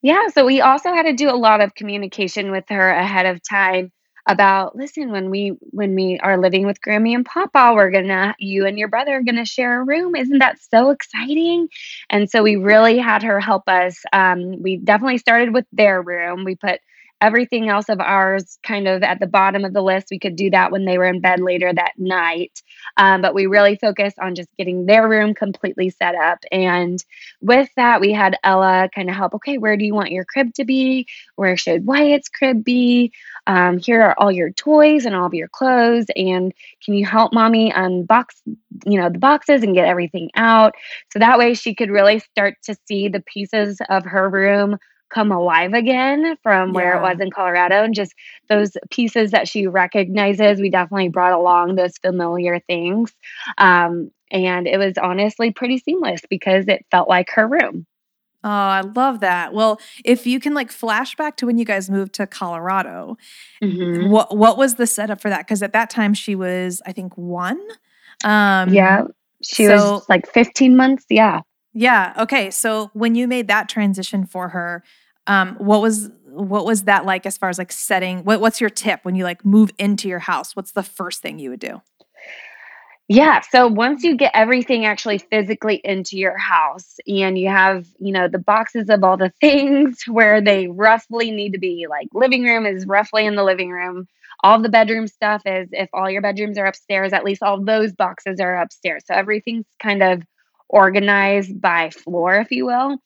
Yeah, 0.01 0.29
so 0.29 0.45
we 0.45 0.61
also 0.61 0.91
had 0.91 1.03
to 1.03 1.13
do 1.13 1.29
a 1.29 1.37
lot 1.37 1.61
of 1.61 1.75
communication 1.75 2.49
with 2.49 2.65
her 2.69 2.89
ahead 2.89 3.27
of 3.27 3.39
time 3.47 3.91
about 4.27 4.75
listen 4.75 5.11
when 5.11 5.29
we 5.29 5.49
when 5.71 5.95
we 5.95 6.19
are 6.19 6.37
living 6.37 6.65
with 6.65 6.81
Grammy 6.81 7.15
and 7.15 7.25
Papa, 7.25 7.73
we're 7.75 7.91
gonna 7.91 8.35
you 8.39 8.65
and 8.65 8.77
your 8.77 8.87
brother 8.87 9.15
are 9.15 9.23
gonna 9.23 9.45
share 9.45 9.81
a 9.81 9.83
room. 9.83 10.15
Isn't 10.15 10.39
that 10.39 10.59
so 10.59 10.91
exciting? 10.91 11.69
And 12.09 12.29
so 12.29 12.43
we 12.43 12.55
really 12.55 12.97
had 12.97 13.23
her 13.23 13.39
help 13.39 13.67
us. 13.67 14.03
Um, 14.13 14.61
we 14.61 14.77
definitely 14.77 15.17
started 15.17 15.53
with 15.53 15.65
their 15.71 16.01
room. 16.01 16.43
We 16.43 16.55
put 16.55 16.79
everything 17.21 17.69
else 17.69 17.87
of 17.87 17.99
ours 18.01 18.57
kind 18.63 18.87
of 18.87 19.03
at 19.03 19.19
the 19.19 19.27
bottom 19.27 19.63
of 19.63 19.73
the 19.73 19.81
list. 19.81 20.07
We 20.09 20.19
could 20.19 20.35
do 20.35 20.49
that 20.49 20.71
when 20.71 20.85
they 20.85 20.97
were 20.97 21.05
in 21.05 21.21
bed 21.21 21.39
later 21.39 21.71
that 21.71 21.93
night. 21.97 22.61
Um, 22.97 23.21
but 23.21 23.35
we 23.35 23.45
really 23.45 23.75
focused 23.75 24.17
on 24.19 24.35
just 24.35 24.49
getting 24.57 24.87
their 24.87 25.07
room 25.07 25.35
completely 25.35 25.91
set 25.91 26.15
up. 26.15 26.39
And 26.51 27.03
with 27.39 27.69
that, 27.75 28.01
we 28.01 28.11
had 28.11 28.37
Ella 28.43 28.89
kind 28.93 29.09
of 29.09 29.15
help 29.15 29.35
okay, 29.35 29.59
where 29.59 29.77
do 29.77 29.85
you 29.85 29.93
want 29.93 30.11
your 30.11 30.25
crib 30.25 30.53
to 30.55 30.65
be? 30.65 31.07
Where 31.35 31.55
should 31.55 31.85
Wyatt's 31.85 32.27
crib 32.27 32.63
be? 32.63 33.13
Um, 33.47 33.77
here 33.77 34.01
are 34.01 34.15
all 34.17 34.31
your 34.31 34.51
toys 34.51 35.05
and 35.05 35.15
all 35.15 35.25
of 35.25 35.33
your 35.33 35.47
clothes. 35.47 36.05
And 36.15 36.53
can 36.83 36.93
you 36.93 37.05
help 37.05 37.33
mommy 37.33 37.71
unbox, 37.71 38.41
you 38.85 38.99
know, 38.99 39.09
the 39.09 39.19
boxes 39.19 39.63
and 39.63 39.75
get 39.75 39.87
everything 39.87 40.29
out? 40.35 40.75
So 41.11 41.19
that 41.19 41.39
way 41.39 41.53
she 41.53 41.75
could 41.75 41.89
really 41.89 42.19
start 42.19 42.55
to 42.63 42.75
see 42.87 43.07
the 43.07 43.21
pieces 43.21 43.79
of 43.89 44.05
her 44.05 44.29
room 44.29 44.77
come 45.11 45.31
alive 45.31 45.73
again 45.73 46.37
from 46.41 46.73
where 46.73 46.95
it 46.95 47.01
was 47.01 47.19
in 47.19 47.29
Colorado 47.31 47.83
and 47.83 47.93
just 47.93 48.13
those 48.49 48.71
pieces 48.89 49.31
that 49.31 49.47
she 49.47 49.67
recognizes. 49.67 50.59
We 50.59 50.69
definitely 50.69 51.09
brought 51.09 51.33
along 51.33 51.75
those 51.75 51.97
familiar 51.97 52.59
things. 52.67 53.13
Um, 53.57 54.11
and 54.31 54.67
it 54.67 54.77
was 54.77 54.93
honestly 54.97 55.51
pretty 55.51 55.77
seamless 55.77 56.21
because 56.29 56.65
it 56.67 56.85
felt 56.89 57.09
like 57.09 57.29
her 57.31 57.47
room. 57.47 57.85
Oh, 58.43 58.49
I 58.49 58.81
love 58.81 59.19
that. 59.19 59.53
Well, 59.53 59.79
if 60.03 60.25
you 60.25 60.39
can 60.39 60.53
like 60.53 60.71
flashback 60.71 61.35
to 61.37 61.45
when 61.45 61.57
you 61.57 61.65
guys 61.65 61.89
moved 61.89 62.13
to 62.13 62.25
Colorado, 62.25 63.17
mm-hmm. 63.63 64.09
what 64.09 64.35
what 64.35 64.57
was 64.57 64.75
the 64.75 64.87
setup 64.87 65.21
for 65.21 65.29
that? 65.29 65.45
Because 65.45 65.61
at 65.61 65.73
that 65.73 65.89
time 65.89 66.13
she 66.13 66.35
was, 66.35 66.81
I 66.85 66.91
think, 66.91 67.15
one. 67.17 67.61
Um, 68.23 68.73
yeah, 68.73 69.03
she 69.43 69.65
so, 69.65 69.75
was 69.75 70.09
like 70.09 70.27
15 70.27 70.75
months. 70.75 71.05
Yeah. 71.09 71.41
Yeah. 71.73 72.13
Okay. 72.17 72.49
So 72.51 72.89
when 72.93 73.15
you 73.15 73.27
made 73.27 73.47
that 73.47 73.69
transition 73.69 74.25
for 74.25 74.49
her, 74.49 74.83
um, 75.27 75.55
what 75.55 75.81
was 75.81 76.09
what 76.25 76.65
was 76.65 76.83
that 76.83 77.05
like 77.05 77.25
as 77.25 77.37
far 77.37 77.49
as 77.49 77.57
like 77.57 77.71
setting? 77.71 78.23
What, 78.23 78.39
what's 78.39 78.61
your 78.61 78.69
tip 78.69 79.01
when 79.03 79.15
you 79.15 79.23
like 79.23 79.43
move 79.45 79.71
into 79.77 80.07
your 80.07 80.19
house? 80.19 80.55
What's 80.55 80.71
the 80.71 80.83
first 80.83 81.21
thing 81.21 81.39
you 81.39 81.49
would 81.49 81.59
do? 81.59 81.81
Yeah. 83.13 83.41
So 83.41 83.67
once 83.67 84.03
you 84.05 84.15
get 84.15 84.31
everything 84.33 84.85
actually 84.85 85.17
physically 85.17 85.81
into 85.83 86.17
your 86.17 86.37
house 86.37 86.95
and 87.05 87.37
you 87.37 87.49
have, 87.49 87.85
you 87.99 88.13
know, 88.13 88.29
the 88.29 88.39
boxes 88.39 88.89
of 88.89 89.03
all 89.03 89.17
the 89.17 89.33
things 89.41 90.03
where 90.07 90.39
they 90.39 90.67
roughly 90.67 91.29
need 91.29 91.51
to 91.51 91.59
be, 91.59 91.87
like 91.89 92.07
living 92.13 92.43
room 92.43 92.65
is 92.65 92.85
roughly 92.85 93.25
in 93.25 93.35
the 93.35 93.43
living 93.43 93.69
room. 93.69 94.07
All 94.43 94.61
the 94.61 94.69
bedroom 94.69 95.07
stuff 95.07 95.41
is, 95.45 95.67
if 95.73 95.89
all 95.93 96.09
your 96.09 96.21
bedrooms 96.21 96.57
are 96.57 96.65
upstairs, 96.65 97.11
at 97.11 97.25
least 97.25 97.43
all 97.43 97.61
those 97.61 97.91
boxes 97.91 98.39
are 98.39 98.61
upstairs. 98.61 99.03
So 99.05 99.13
everything's 99.13 99.65
kind 99.77 100.01
of 100.01 100.23
organized 100.69 101.59
by 101.59 101.89
floor, 101.89 102.35
if 102.39 102.49
you 102.49 102.65
will. 102.65 102.97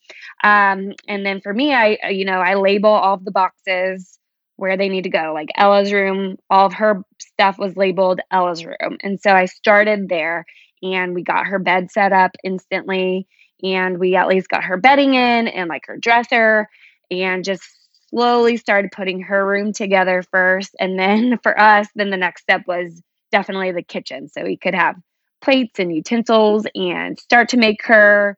Um, 0.44 0.94
and 1.08 1.26
then 1.26 1.42
for 1.42 1.52
me, 1.52 1.74
I, 1.74 1.98
uh, 2.04 2.08
you 2.10 2.26
know, 2.26 2.42
I 2.42 2.54
label 2.54 2.92
all 2.92 3.18
the 3.18 3.32
boxes 3.32 4.20
where 4.58 4.78
they 4.78 4.90
need 4.90 5.04
to 5.04 5.10
go. 5.10 5.32
Like 5.34 5.50
Ella's 5.56 5.92
room, 5.92 6.38
all 6.50 6.66
of 6.66 6.74
her 6.74 7.04
stuff 7.20 7.58
was 7.58 7.76
labeled 7.76 8.22
Ella's 8.32 8.66
room. 8.66 8.98
And 9.02 9.20
so 9.20 9.32
I 9.32 9.46
started 9.46 10.10
there 10.10 10.46
and 10.82 11.14
we 11.14 11.24
got 11.24 11.48
her 11.48 11.60
bed 11.60 11.92
set 11.92 12.14
up 12.14 12.32
instantly. 12.44 13.28
And 13.64 14.00
we 14.00 14.16
at 14.16 14.28
least 14.28 14.50
got 14.50 14.66
her 14.66 14.78
bedding 14.78 15.16
in 15.16 15.48
and 15.48 15.70
like 15.70 15.84
her 15.88 15.98
dresser 15.98 16.68
and 17.10 17.44
just 17.44 17.64
slowly 18.10 18.58
started 18.58 18.92
putting 18.92 19.22
her 19.22 19.46
room 19.46 19.74
together 19.74 20.24
first. 20.32 20.76
And 20.80 21.00
then 21.00 21.40
for 21.44 21.60
us, 21.60 21.88
then 21.96 22.10
the 22.10 22.18
next 22.18 22.42
step 22.42 22.62
was 22.68 23.01
definitely 23.32 23.72
the 23.72 23.84
kitchen. 23.84 24.27
So 24.27 24.44
we 24.44 24.58
could 24.58 24.75
have 24.75 24.96
plates 25.42 25.79
and 25.79 25.94
utensils 25.94 26.66
and 26.75 27.20
start 27.20 27.50
to 27.50 27.58
make 27.58 27.84
her 27.86 28.38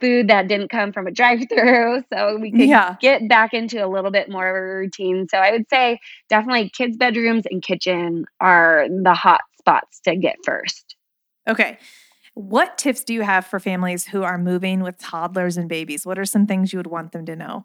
food 0.00 0.28
that 0.28 0.48
didn't 0.48 0.68
come 0.68 0.92
from 0.92 1.06
a 1.06 1.10
drive 1.18 1.40
through 1.48 2.02
so 2.12 2.38
we 2.38 2.50
could 2.50 2.68
yeah. 2.68 2.96
get 3.00 3.28
back 3.28 3.54
into 3.54 3.84
a 3.84 3.88
little 3.88 4.10
bit 4.10 4.30
more 4.30 4.48
of 4.48 4.56
a 4.56 4.76
routine. 4.78 5.26
So 5.28 5.38
i 5.38 5.50
would 5.50 5.68
say 5.70 5.98
definitely 6.28 6.70
kids 6.70 6.96
bedrooms 6.96 7.44
and 7.50 7.62
kitchen 7.62 8.24
are 8.40 8.86
the 8.88 9.14
hot 9.14 9.42
spots 9.58 10.00
to 10.00 10.16
get 10.16 10.36
first. 10.44 10.96
Okay. 11.46 11.78
What 12.34 12.78
tips 12.78 13.02
do 13.02 13.14
you 13.14 13.22
have 13.22 13.46
for 13.46 13.58
families 13.58 14.06
who 14.06 14.22
are 14.22 14.38
moving 14.38 14.80
with 14.80 14.98
toddlers 14.98 15.56
and 15.56 15.68
babies? 15.68 16.06
What 16.06 16.18
are 16.18 16.24
some 16.24 16.46
things 16.46 16.72
you 16.72 16.78
would 16.78 16.86
want 16.86 17.12
them 17.12 17.26
to 17.26 17.34
know 17.34 17.64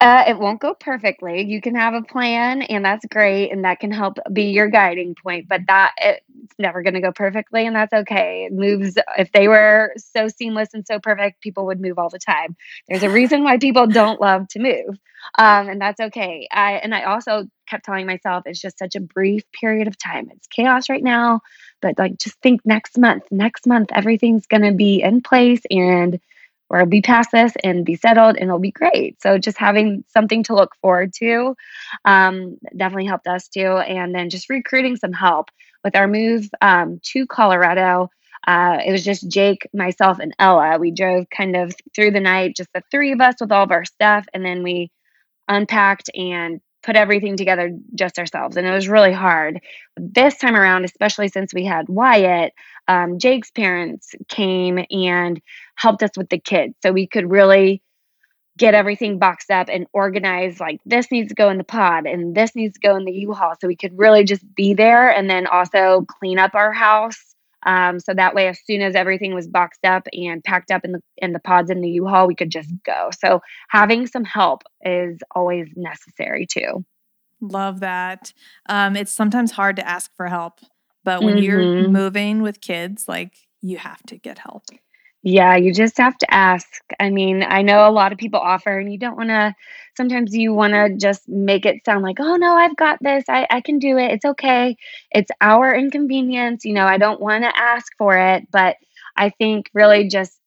uh, 0.00 0.24
it 0.28 0.38
won't 0.38 0.60
go 0.60 0.74
perfectly. 0.74 1.42
You 1.44 1.60
can 1.60 1.76
have 1.76 1.94
a 1.94 2.02
plan, 2.02 2.62
and 2.62 2.84
that's 2.84 3.06
great, 3.06 3.50
and 3.50 3.64
that 3.64 3.80
can 3.80 3.90
help 3.90 4.18
be 4.32 4.44
your 4.44 4.68
guiding 4.68 5.14
point. 5.14 5.48
But 5.48 5.62
that 5.68 5.92
it's 5.98 6.54
never 6.58 6.82
going 6.82 6.94
to 6.94 7.00
go 7.00 7.12
perfectly, 7.12 7.66
and 7.66 7.74
that's 7.74 7.92
okay. 7.92 8.46
It 8.46 8.52
moves. 8.52 8.98
If 9.16 9.32
they 9.32 9.48
were 9.48 9.92
so 9.96 10.28
seamless 10.28 10.74
and 10.74 10.86
so 10.86 10.98
perfect, 10.98 11.40
people 11.40 11.66
would 11.66 11.80
move 11.80 11.98
all 11.98 12.10
the 12.10 12.18
time. 12.18 12.56
There's 12.88 13.04
a 13.04 13.10
reason 13.10 13.44
why 13.44 13.58
people 13.58 13.86
don't 13.86 14.20
love 14.20 14.48
to 14.48 14.58
move, 14.58 14.98
um, 15.38 15.68
and 15.68 15.80
that's 15.80 16.00
okay. 16.00 16.48
I 16.52 16.74
and 16.74 16.94
I 16.94 17.04
also 17.04 17.46
kept 17.68 17.84
telling 17.84 18.06
myself 18.06 18.42
it's 18.46 18.60
just 18.60 18.78
such 18.78 18.96
a 18.96 19.00
brief 19.00 19.44
period 19.52 19.86
of 19.86 19.96
time. 19.96 20.28
It's 20.34 20.48
chaos 20.48 20.90
right 20.90 21.02
now, 21.02 21.40
but 21.80 21.98
like 21.98 22.18
just 22.18 22.38
think 22.42 22.60
next 22.64 22.98
month. 22.98 23.22
Next 23.30 23.66
month, 23.66 23.90
everything's 23.92 24.46
going 24.46 24.64
to 24.64 24.72
be 24.72 25.02
in 25.02 25.22
place 25.22 25.62
and 25.70 26.20
or 26.70 26.86
be 26.86 27.02
past 27.02 27.30
this 27.32 27.52
and 27.62 27.84
be 27.84 27.94
settled 27.94 28.36
and 28.36 28.48
it'll 28.48 28.58
be 28.58 28.70
great. 28.70 29.20
So 29.22 29.38
just 29.38 29.58
having 29.58 30.04
something 30.08 30.42
to 30.44 30.54
look 30.54 30.74
forward 30.80 31.12
to 31.18 31.54
um, 32.04 32.58
definitely 32.76 33.06
helped 33.06 33.26
us 33.26 33.48
too. 33.48 33.76
And 33.76 34.14
then 34.14 34.30
just 34.30 34.50
recruiting 34.50 34.96
some 34.96 35.12
help 35.12 35.50
with 35.82 35.94
our 35.94 36.08
move 36.08 36.48
um, 36.60 37.00
to 37.12 37.26
Colorado. 37.26 38.10
Uh, 38.46 38.78
it 38.84 38.92
was 38.92 39.04
just 39.04 39.28
Jake, 39.30 39.68
myself, 39.72 40.18
and 40.18 40.34
Ella. 40.38 40.78
We 40.78 40.90
drove 40.90 41.26
kind 41.30 41.56
of 41.56 41.74
through 41.94 42.10
the 42.10 42.20
night, 42.20 42.56
just 42.56 42.70
the 42.74 42.82
three 42.90 43.12
of 43.12 43.20
us 43.20 43.36
with 43.40 43.52
all 43.52 43.64
of 43.64 43.70
our 43.70 43.84
stuff, 43.84 44.26
and 44.34 44.44
then 44.44 44.62
we 44.62 44.90
unpacked 45.48 46.10
and 46.14 46.60
put 46.84 46.96
everything 46.96 47.36
together 47.36 47.70
just 47.94 48.18
ourselves. 48.18 48.56
And 48.56 48.66
it 48.66 48.70
was 48.70 48.88
really 48.88 49.12
hard. 49.12 49.60
This 49.96 50.36
time 50.36 50.54
around, 50.54 50.84
especially 50.84 51.28
since 51.28 51.54
we 51.54 51.64
had 51.64 51.88
Wyatt, 51.88 52.52
um, 52.86 53.18
Jake's 53.18 53.50
parents 53.50 54.14
came 54.28 54.84
and 54.90 55.40
helped 55.76 56.02
us 56.02 56.10
with 56.16 56.28
the 56.28 56.38
kids. 56.38 56.74
So 56.82 56.92
we 56.92 57.06
could 57.06 57.30
really 57.30 57.82
get 58.56 58.74
everything 58.74 59.18
boxed 59.18 59.50
up 59.50 59.68
and 59.68 59.86
organized 59.92 60.60
like 60.60 60.80
this 60.86 61.10
needs 61.10 61.28
to 61.28 61.34
go 61.34 61.50
in 61.50 61.58
the 61.58 61.64
pod 61.64 62.06
and 62.06 62.36
this 62.36 62.54
needs 62.54 62.74
to 62.74 62.86
go 62.86 62.94
in 62.96 63.04
the 63.04 63.12
U-Haul. 63.12 63.54
So 63.60 63.66
we 63.66 63.76
could 63.76 63.98
really 63.98 64.24
just 64.24 64.44
be 64.54 64.74
there 64.74 65.10
and 65.10 65.28
then 65.28 65.46
also 65.46 66.04
clean 66.06 66.38
up 66.38 66.54
our 66.54 66.72
house. 66.72 67.33
Um, 67.66 68.00
so 68.00 68.14
that 68.14 68.34
way, 68.34 68.48
as 68.48 68.58
soon 68.64 68.82
as 68.82 68.94
everything 68.94 69.34
was 69.34 69.48
boxed 69.48 69.84
up 69.84 70.06
and 70.12 70.42
packed 70.44 70.70
up 70.70 70.84
in 70.84 70.92
the 70.92 71.00
in 71.18 71.32
the 71.32 71.38
pods 71.38 71.70
in 71.70 71.80
the 71.80 71.88
U-Haul, 71.90 72.26
we 72.26 72.34
could 72.34 72.50
just 72.50 72.70
go. 72.84 73.10
So 73.18 73.40
having 73.68 74.06
some 74.06 74.24
help 74.24 74.62
is 74.82 75.18
always 75.34 75.68
necessary 75.76 76.46
too. 76.46 76.84
Love 77.40 77.80
that. 77.80 78.32
Um, 78.68 78.96
it's 78.96 79.12
sometimes 79.12 79.52
hard 79.52 79.76
to 79.76 79.86
ask 79.86 80.14
for 80.16 80.28
help, 80.28 80.60
but 81.04 81.22
when 81.22 81.36
mm-hmm. 81.36 81.44
you're 81.44 81.88
moving 81.88 82.42
with 82.42 82.60
kids, 82.60 83.08
like 83.08 83.34
you 83.60 83.78
have 83.78 84.02
to 84.04 84.18
get 84.18 84.38
help. 84.38 84.64
Yeah, 85.26 85.56
you 85.56 85.72
just 85.72 85.96
have 85.96 86.18
to 86.18 86.34
ask. 86.34 86.66
I 87.00 87.08
mean, 87.08 87.42
I 87.42 87.62
know 87.62 87.88
a 87.88 87.90
lot 87.90 88.12
of 88.12 88.18
people 88.18 88.40
offer, 88.40 88.78
and 88.78 88.92
you 88.92 88.98
don't 88.98 89.16
want 89.16 89.30
to, 89.30 89.54
sometimes 89.96 90.36
you 90.36 90.52
want 90.52 90.74
to 90.74 90.94
just 90.98 91.26
make 91.26 91.64
it 91.64 91.82
sound 91.86 92.02
like, 92.02 92.18
oh, 92.20 92.36
no, 92.36 92.54
I've 92.54 92.76
got 92.76 92.98
this. 93.00 93.24
I, 93.26 93.46
I 93.50 93.62
can 93.62 93.78
do 93.78 93.96
it. 93.96 94.10
It's 94.12 94.24
okay. 94.26 94.76
It's 95.10 95.30
our 95.40 95.74
inconvenience. 95.74 96.66
You 96.66 96.74
know, 96.74 96.84
I 96.84 96.98
don't 96.98 97.22
want 97.22 97.42
to 97.44 97.58
ask 97.58 97.86
for 97.96 98.14
it. 98.18 98.44
But 98.52 98.76
I 99.16 99.30
think 99.30 99.70
really 99.72 100.08
just 100.08 100.38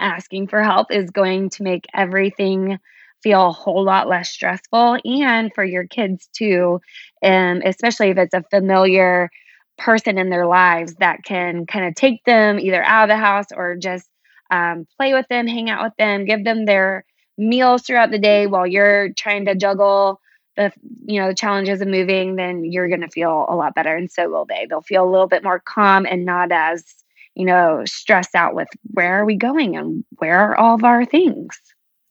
asking 0.00 0.48
for 0.48 0.62
help 0.62 0.88
is 0.90 1.10
going 1.10 1.48
to 1.50 1.62
make 1.62 1.86
everything 1.94 2.78
feel 3.22 3.46
a 3.48 3.52
whole 3.52 3.82
lot 3.84 4.06
less 4.06 4.28
stressful 4.28 4.98
and 5.06 5.50
for 5.54 5.64
your 5.64 5.86
kids 5.86 6.28
too. 6.36 6.78
Um, 7.24 7.62
especially 7.64 8.10
if 8.10 8.18
it's 8.18 8.34
a 8.34 8.44
familiar 8.50 9.30
person 9.78 10.18
in 10.18 10.28
their 10.28 10.46
lives 10.46 10.94
that 10.96 11.20
can 11.24 11.64
kind 11.64 11.86
of 11.86 11.94
take 11.94 12.22
them 12.24 12.60
either 12.60 12.82
out 12.82 13.04
of 13.04 13.08
the 13.08 13.16
house 13.16 13.46
or 13.54 13.76
just 13.76 14.06
um, 14.50 14.86
play 14.96 15.12
with 15.12 15.26
them, 15.28 15.46
hang 15.46 15.70
out 15.70 15.84
with 15.84 15.96
them, 15.96 16.24
give 16.24 16.44
them 16.44 16.64
their 16.64 17.04
meals 17.38 17.82
throughout 17.82 18.10
the 18.10 18.18
day 18.18 18.46
while 18.46 18.66
you're 18.66 19.12
trying 19.14 19.44
to 19.44 19.54
juggle 19.54 20.20
the 20.56 20.72
you 21.04 21.20
know 21.20 21.28
the 21.28 21.34
challenges 21.34 21.82
of 21.82 21.88
moving 21.88 22.36
then 22.36 22.64
you're 22.64 22.88
going 22.88 23.02
to 23.02 23.08
feel 23.08 23.44
a 23.50 23.54
lot 23.54 23.74
better 23.74 23.94
and 23.94 24.10
so 24.10 24.26
will 24.30 24.46
they 24.46 24.64
they'll 24.64 24.80
feel 24.80 25.04
a 25.04 25.10
little 25.10 25.26
bit 25.26 25.44
more 25.44 25.60
calm 25.60 26.06
and 26.06 26.24
not 26.24 26.50
as 26.50 26.94
you 27.36 27.44
know, 27.44 27.84
stressed 27.84 28.34
out 28.34 28.54
with 28.54 28.68
where 28.92 29.20
are 29.20 29.24
we 29.24 29.36
going 29.36 29.76
and 29.76 30.04
where 30.16 30.40
are 30.40 30.56
all 30.56 30.74
of 30.74 30.84
our 30.84 31.04
things. 31.04 31.60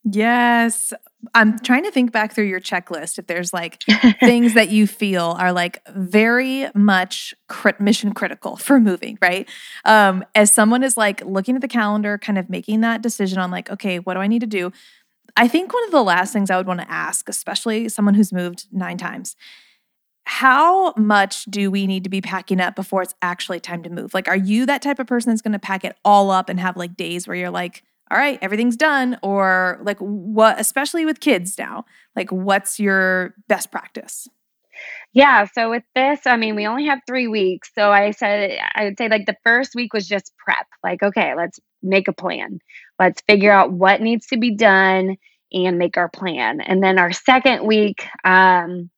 Yes. 0.04 0.94
I'm 1.34 1.60
trying 1.60 1.84
to 1.84 1.92
think 1.92 2.12
back 2.12 2.34
through 2.34 2.46
your 2.46 2.60
checklist 2.60 3.18
if 3.18 3.28
there's 3.28 3.54
like 3.54 3.82
things 4.20 4.54
that 4.54 4.70
you 4.70 4.88
feel 4.88 5.36
are 5.40 5.52
like 5.52 5.82
very 5.90 6.68
much 6.74 7.34
crit- 7.48 7.82
mission 7.82 8.14
critical 8.14 8.58
for 8.58 8.80
moving, 8.80 9.18
right? 9.22 9.50
Um, 9.86 10.24
as 10.36 10.52
someone 10.52 10.84
is 10.84 10.98
like 10.98 11.24
looking 11.26 11.56
at 11.56 11.62
the 11.62 11.68
calendar, 11.68 12.18
kind 12.18 12.38
of 12.38 12.50
making 12.50 12.82
that 12.82 13.02
decision 13.02 13.40
on 13.40 13.52
like, 13.52 13.70
okay, 13.70 14.00
what 14.00 14.14
do 14.16 14.20
I 14.20 14.28
need 14.28 14.42
to 14.42 14.48
do? 14.48 14.72
I 15.38 15.48
think 15.48 15.74
one 15.74 15.84
of 15.86 15.92
the 15.92 16.04
last 16.04 16.32
things 16.32 16.50
I 16.50 16.58
would 16.58 16.68
want 16.68 16.80
to 16.82 16.92
ask, 16.92 17.28
especially 17.28 17.90
someone 17.90 18.14
who's 18.14 18.32
moved 18.32 18.68
nine 18.72 18.98
times, 18.98 19.36
how 20.26 20.94
much 20.94 21.46
do 21.46 21.70
we 21.70 21.86
need 21.86 22.04
to 22.04 22.10
be 22.10 22.22
packing 22.22 22.60
up 22.60 22.76
before 22.76 23.02
it's 23.04 23.14
actually 23.22 23.60
time 23.60 23.84
to 23.84 23.90
move? 23.90 24.14
Like, 24.14 24.28
are 24.28 24.36
you 24.36 24.66
that 24.66 24.82
type 24.82 25.00
of 25.00 25.08
person 25.08 25.32
that's 25.32 25.42
going 25.42 25.54
to 25.54 25.60
pack 25.60 25.86
it 25.86 25.96
all 26.04 26.32
up 26.32 26.50
and 26.50 26.60
have 26.60 26.78
like 26.78 26.96
days 26.96 27.28
where 27.28 27.38
you're 27.38 27.52
like, 27.52 27.84
all 28.12 28.18
right, 28.18 28.40
everything's 28.42 28.76
done? 28.76 29.18
Or 29.24 29.80
like, 29.84 30.00
what, 30.00 30.60
especially 30.60 31.06
with 31.06 31.20
kids 31.20 31.58
now, 31.58 31.86
like, 32.16 32.32
what's 32.32 32.80
your 32.80 33.36
best 33.48 33.72
practice? 33.72 34.28
Yeah. 35.14 35.46
So 35.54 35.70
with 35.70 35.84
this, 35.96 36.20
I 36.26 36.36
mean, 36.36 36.56
we 36.56 36.68
only 36.68 36.86
have 36.88 37.00
three 37.08 37.28
weeks. 37.28 37.72
So 37.74 37.92
I 37.92 38.12
said, 38.12 38.58
I 38.76 38.84
would 38.84 38.98
say 38.98 39.08
like 39.08 39.26
the 39.26 39.38
first 39.44 39.74
week 39.74 39.94
was 39.94 40.08
just 40.08 40.34
prep. 40.38 40.68
Like, 40.84 41.02
okay, 41.02 41.34
let's 41.36 41.60
make 41.82 42.08
a 42.08 42.14
plan. 42.14 42.60
Let's 43.00 43.22
figure 43.22 43.52
out 43.52 43.72
what 43.72 44.02
needs 44.02 44.28
to 44.28 44.38
be 44.38 44.56
done 44.56 45.16
and 45.54 45.78
make 45.78 45.96
our 45.96 46.10
plan. 46.10 46.60
And 46.60 46.84
then 46.84 47.00
our 47.00 47.14
second 47.14 47.66
week, 47.66 48.06
um, 48.26 48.90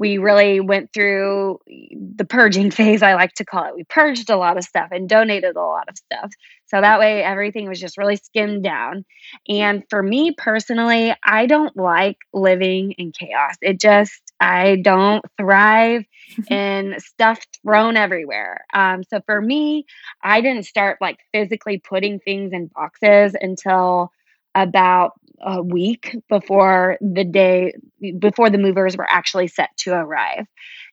we 0.00 0.16
really 0.16 0.60
went 0.60 0.94
through 0.94 1.60
the 1.66 2.24
purging 2.24 2.70
phase, 2.70 3.02
I 3.02 3.14
like 3.14 3.34
to 3.34 3.44
call 3.44 3.66
it. 3.66 3.76
We 3.76 3.84
purged 3.84 4.30
a 4.30 4.36
lot 4.36 4.56
of 4.56 4.64
stuff 4.64 4.88
and 4.90 5.08
donated 5.08 5.54
a 5.54 5.60
lot 5.60 5.88
of 5.88 5.96
stuff. 5.96 6.32
So 6.66 6.80
that 6.80 6.98
way, 6.98 7.22
everything 7.22 7.68
was 7.68 7.78
just 7.78 7.98
really 7.98 8.16
skimmed 8.16 8.64
down. 8.64 9.04
And 9.46 9.84
for 9.90 10.02
me 10.02 10.32
personally, 10.36 11.14
I 11.22 11.46
don't 11.46 11.76
like 11.76 12.16
living 12.32 12.92
in 12.92 13.12
chaos. 13.12 13.56
It 13.60 13.78
just, 13.78 14.22
I 14.40 14.76
don't 14.76 15.22
thrive 15.36 16.04
in 16.50 16.96
stuff 16.98 17.44
thrown 17.62 17.98
everywhere. 17.98 18.64
Um, 18.72 19.02
so 19.04 19.20
for 19.26 19.38
me, 19.40 19.84
I 20.22 20.40
didn't 20.40 20.64
start 20.64 20.96
like 21.02 21.18
physically 21.32 21.78
putting 21.78 22.20
things 22.20 22.52
in 22.54 22.70
boxes 22.74 23.36
until 23.38 24.12
about 24.54 25.12
a 25.40 25.62
week 25.62 26.16
before 26.28 26.98
the 27.00 27.24
day 27.24 27.74
before 28.18 28.50
the 28.50 28.58
movers 28.58 28.96
were 28.96 29.08
actually 29.08 29.48
set 29.48 29.70
to 29.78 29.92
arrive. 29.92 30.46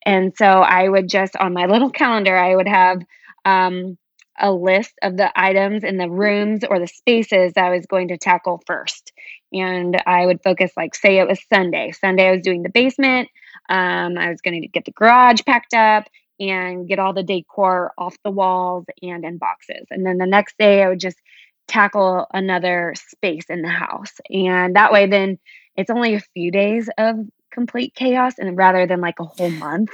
And 0.05 0.33
so 0.37 0.45
I 0.45 0.87
would 0.87 1.09
just 1.09 1.35
on 1.35 1.53
my 1.53 1.65
little 1.65 1.89
calendar, 1.89 2.37
I 2.37 2.55
would 2.55 2.67
have 2.67 3.01
um, 3.45 3.97
a 4.39 4.51
list 4.51 4.93
of 5.01 5.17
the 5.17 5.31
items 5.39 5.83
in 5.83 5.97
the 5.97 6.09
rooms 6.09 6.63
or 6.63 6.79
the 6.79 6.87
spaces 6.87 7.53
I 7.55 7.69
was 7.69 7.85
going 7.85 8.09
to 8.09 8.17
tackle 8.17 8.61
first. 8.67 9.11
And 9.51 10.01
I 10.05 10.25
would 10.25 10.43
focus, 10.43 10.71
like, 10.77 10.95
say 10.95 11.19
it 11.19 11.27
was 11.27 11.39
Sunday. 11.51 11.91
Sunday, 11.91 12.27
I 12.27 12.31
was 12.31 12.41
doing 12.41 12.63
the 12.63 12.69
basement. 12.69 13.29
Um, 13.69 14.17
I 14.17 14.29
was 14.29 14.41
going 14.41 14.61
to 14.61 14.67
get 14.67 14.85
the 14.85 14.91
garage 14.91 15.41
packed 15.45 15.73
up 15.73 16.07
and 16.39 16.87
get 16.87 16.99
all 16.99 17.13
the 17.13 17.23
decor 17.23 17.93
off 17.97 18.15
the 18.23 18.31
walls 18.31 18.85
and 19.01 19.25
in 19.25 19.37
boxes. 19.37 19.87
And 19.89 20.05
then 20.05 20.17
the 20.17 20.27
next 20.27 20.57
day, 20.57 20.83
I 20.83 20.89
would 20.89 20.99
just 20.99 21.17
tackle 21.67 22.27
another 22.33 22.93
space 22.95 23.45
in 23.49 23.61
the 23.61 23.69
house. 23.69 24.13
And 24.29 24.75
that 24.75 24.91
way, 24.91 25.07
then 25.07 25.37
it's 25.75 25.89
only 25.89 26.15
a 26.15 26.21
few 26.33 26.51
days 26.51 26.89
of 26.97 27.17
complete 27.51 27.95
chaos 27.95 28.33
and 28.37 28.55
rather 28.57 28.85
than 28.85 29.01
like 29.01 29.19
a 29.19 29.23
whole 29.23 29.49
month. 29.49 29.89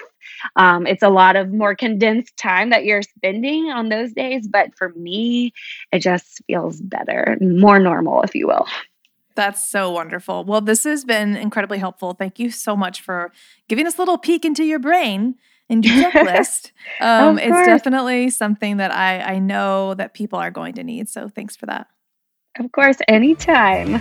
Um, 0.55 0.87
it's 0.87 1.03
a 1.03 1.09
lot 1.09 1.35
of 1.35 1.51
more 1.51 1.75
condensed 1.75 2.35
time 2.37 2.69
that 2.71 2.85
you're 2.85 3.01
spending 3.01 3.71
on 3.71 3.89
those 3.89 4.13
days. 4.13 4.47
But 4.47 4.75
for 4.75 4.89
me, 4.89 5.53
it 5.91 5.99
just 5.99 6.41
feels 6.47 6.81
better, 6.81 7.37
more 7.41 7.79
normal, 7.79 8.21
if 8.21 8.35
you 8.35 8.47
will. 8.47 8.65
That's 9.35 9.67
so 9.67 9.91
wonderful. 9.91 10.43
Well, 10.43 10.61
this 10.61 10.83
has 10.83 11.05
been 11.05 11.35
incredibly 11.35 11.79
helpful. 11.79 12.13
Thank 12.13 12.39
you 12.39 12.51
so 12.51 12.75
much 12.75 13.01
for 13.01 13.31
giving 13.67 13.87
us 13.87 13.97
a 13.97 14.01
little 14.01 14.17
peek 14.17 14.45
into 14.45 14.63
your 14.63 14.79
brain 14.79 15.35
and 15.73 15.85
your 15.85 15.93
checklist. 16.11 16.71
um, 17.01 17.37
it's 17.37 17.65
definitely 17.65 18.29
something 18.29 18.77
that 18.77 18.93
I, 18.93 19.19
I 19.19 19.39
know 19.39 19.93
that 19.95 20.13
people 20.13 20.39
are 20.39 20.51
going 20.51 20.75
to 20.75 20.83
need. 20.83 21.09
So 21.09 21.27
thanks 21.27 21.55
for 21.55 21.65
that. 21.65 21.87
Of 22.59 22.71
course, 22.71 22.97
anytime. 23.07 23.99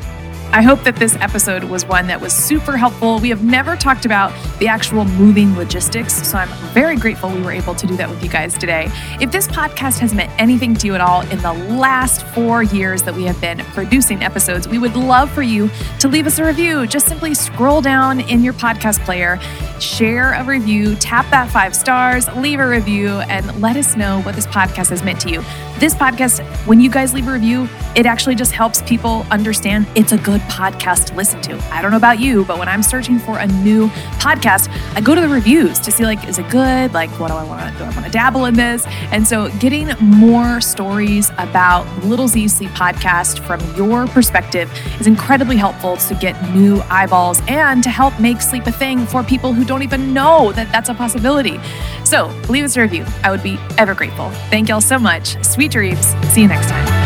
I 0.54 0.60
hope 0.60 0.82
that 0.82 0.96
this 0.96 1.16
episode 1.16 1.64
was 1.64 1.86
one 1.86 2.08
that 2.08 2.20
was 2.20 2.34
super 2.34 2.76
helpful. 2.76 3.18
We 3.20 3.30
have 3.30 3.42
never 3.42 3.74
talked 3.74 4.04
about 4.04 4.34
the 4.58 4.68
actual 4.68 5.06
moving 5.06 5.56
logistics, 5.56 6.28
so 6.28 6.36
I'm 6.36 6.50
very 6.74 6.94
grateful 6.94 7.30
we 7.30 7.40
were 7.40 7.52
able 7.52 7.74
to 7.74 7.86
do 7.86 7.96
that 7.96 8.10
with 8.10 8.22
you 8.22 8.28
guys 8.28 8.58
today. 8.58 8.90
If 9.18 9.32
this 9.32 9.48
podcast 9.48 9.98
has 10.00 10.12
meant 10.12 10.30
anything 10.38 10.74
to 10.74 10.86
you 10.86 10.94
at 10.94 11.00
all 11.00 11.22
in 11.30 11.38
the 11.38 11.54
last 11.54 12.26
four 12.34 12.62
years 12.62 13.02
that 13.04 13.14
we 13.14 13.24
have 13.24 13.40
been 13.40 13.60
producing 13.72 14.22
episodes, 14.22 14.68
we 14.68 14.76
would 14.76 14.94
love 14.94 15.30
for 15.30 15.40
you 15.40 15.70
to 16.00 16.08
leave 16.08 16.26
us 16.26 16.38
a 16.38 16.44
review. 16.44 16.86
Just 16.86 17.08
simply 17.08 17.32
scroll 17.32 17.80
down 17.80 18.20
in 18.20 18.44
your 18.44 18.52
podcast 18.52 19.02
player, 19.06 19.40
share 19.80 20.34
a 20.34 20.44
review, 20.44 20.96
tap 20.96 21.30
that 21.30 21.50
five 21.50 21.74
stars, 21.74 22.28
leave 22.36 22.60
a 22.60 22.68
review, 22.68 23.08
and 23.20 23.58
let 23.62 23.78
us 23.78 23.96
know 23.96 24.20
what 24.20 24.34
this 24.34 24.46
podcast 24.48 24.90
has 24.90 25.02
meant 25.02 25.18
to 25.22 25.30
you. 25.30 25.42
This 25.78 25.94
podcast, 25.94 26.44
when 26.66 26.78
you 26.78 26.90
guys 26.90 27.14
leave 27.14 27.26
a 27.26 27.32
review, 27.32 27.68
it 27.96 28.04
actually 28.04 28.34
just 28.34 28.52
helps 28.52 28.82
people 28.82 29.26
understand 29.30 29.86
it's 29.94 30.12
a 30.12 30.18
good 30.18 30.41
podcast 30.48 31.06
to 31.06 31.14
listen 31.14 31.40
to. 31.42 31.58
I 31.72 31.82
don't 31.82 31.90
know 31.90 31.96
about 31.96 32.20
you, 32.20 32.44
but 32.44 32.58
when 32.58 32.68
I'm 32.68 32.82
searching 32.82 33.18
for 33.18 33.38
a 33.38 33.46
new 33.46 33.88
podcast, 34.18 34.68
I 34.94 35.00
go 35.00 35.14
to 35.14 35.20
the 35.20 35.28
reviews 35.28 35.78
to 35.80 35.90
see 35.90 36.04
like, 36.04 36.26
is 36.28 36.38
it 36.38 36.48
good? 36.50 36.92
Like, 36.92 37.10
what 37.18 37.28
do 37.28 37.34
I 37.34 37.44
want 37.44 37.72
to 37.72 37.78
do? 37.78 37.84
I 37.84 37.90
want 37.90 38.06
to 38.06 38.12
dabble 38.12 38.44
in 38.46 38.54
this. 38.54 38.84
And 39.12 39.26
so 39.26 39.48
getting 39.58 39.88
more 40.00 40.60
stories 40.60 41.30
about 41.38 41.86
Little 42.04 42.28
Z 42.28 42.48
Sleep 42.48 42.70
podcast 42.70 43.40
from 43.46 43.60
your 43.76 44.06
perspective 44.06 44.70
is 45.00 45.06
incredibly 45.06 45.56
helpful 45.56 45.96
to 45.96 46.14
get 46.14 46.40
new 46.54 46.80
eyeballs 46.90 47.40
and 47.48 47.82
to 47.82 47.90
help 47.90 48.18
make 48.20 48.40
sleep 48.40 48.66
a 48.66 48.72
thing 48.72 49.06
for 49.06 49.22
people 49.22 49.52
who 49.52 49.64
don't 49.64 49.82
even 49.82 50.12
know 50.12 50.52
that 50.52 50.70
that's 50.72 50.88
a 50.88 50.94
possibility. 50.94 51.58
So 52.04 52.26
leave 52.48 52.64
us 52.64 52.76
a 52.76 52.80
review. 52.82 53.04
I 53.22 53.30
would 53.30 53.42
be 53.42 53.58
ever 53.78 53.94
grateful. 53.94 54.30
Thank 54.50 54.68
y'all 54.68 54.80
so 54.80 54.98
much. 54.98 55.42
Sweet 55.44 55.72
dreams. 55.72 56.06
See 56.32 56.42
you 56.42 56.48
next 56.48 56.68
time. 56.68 57.01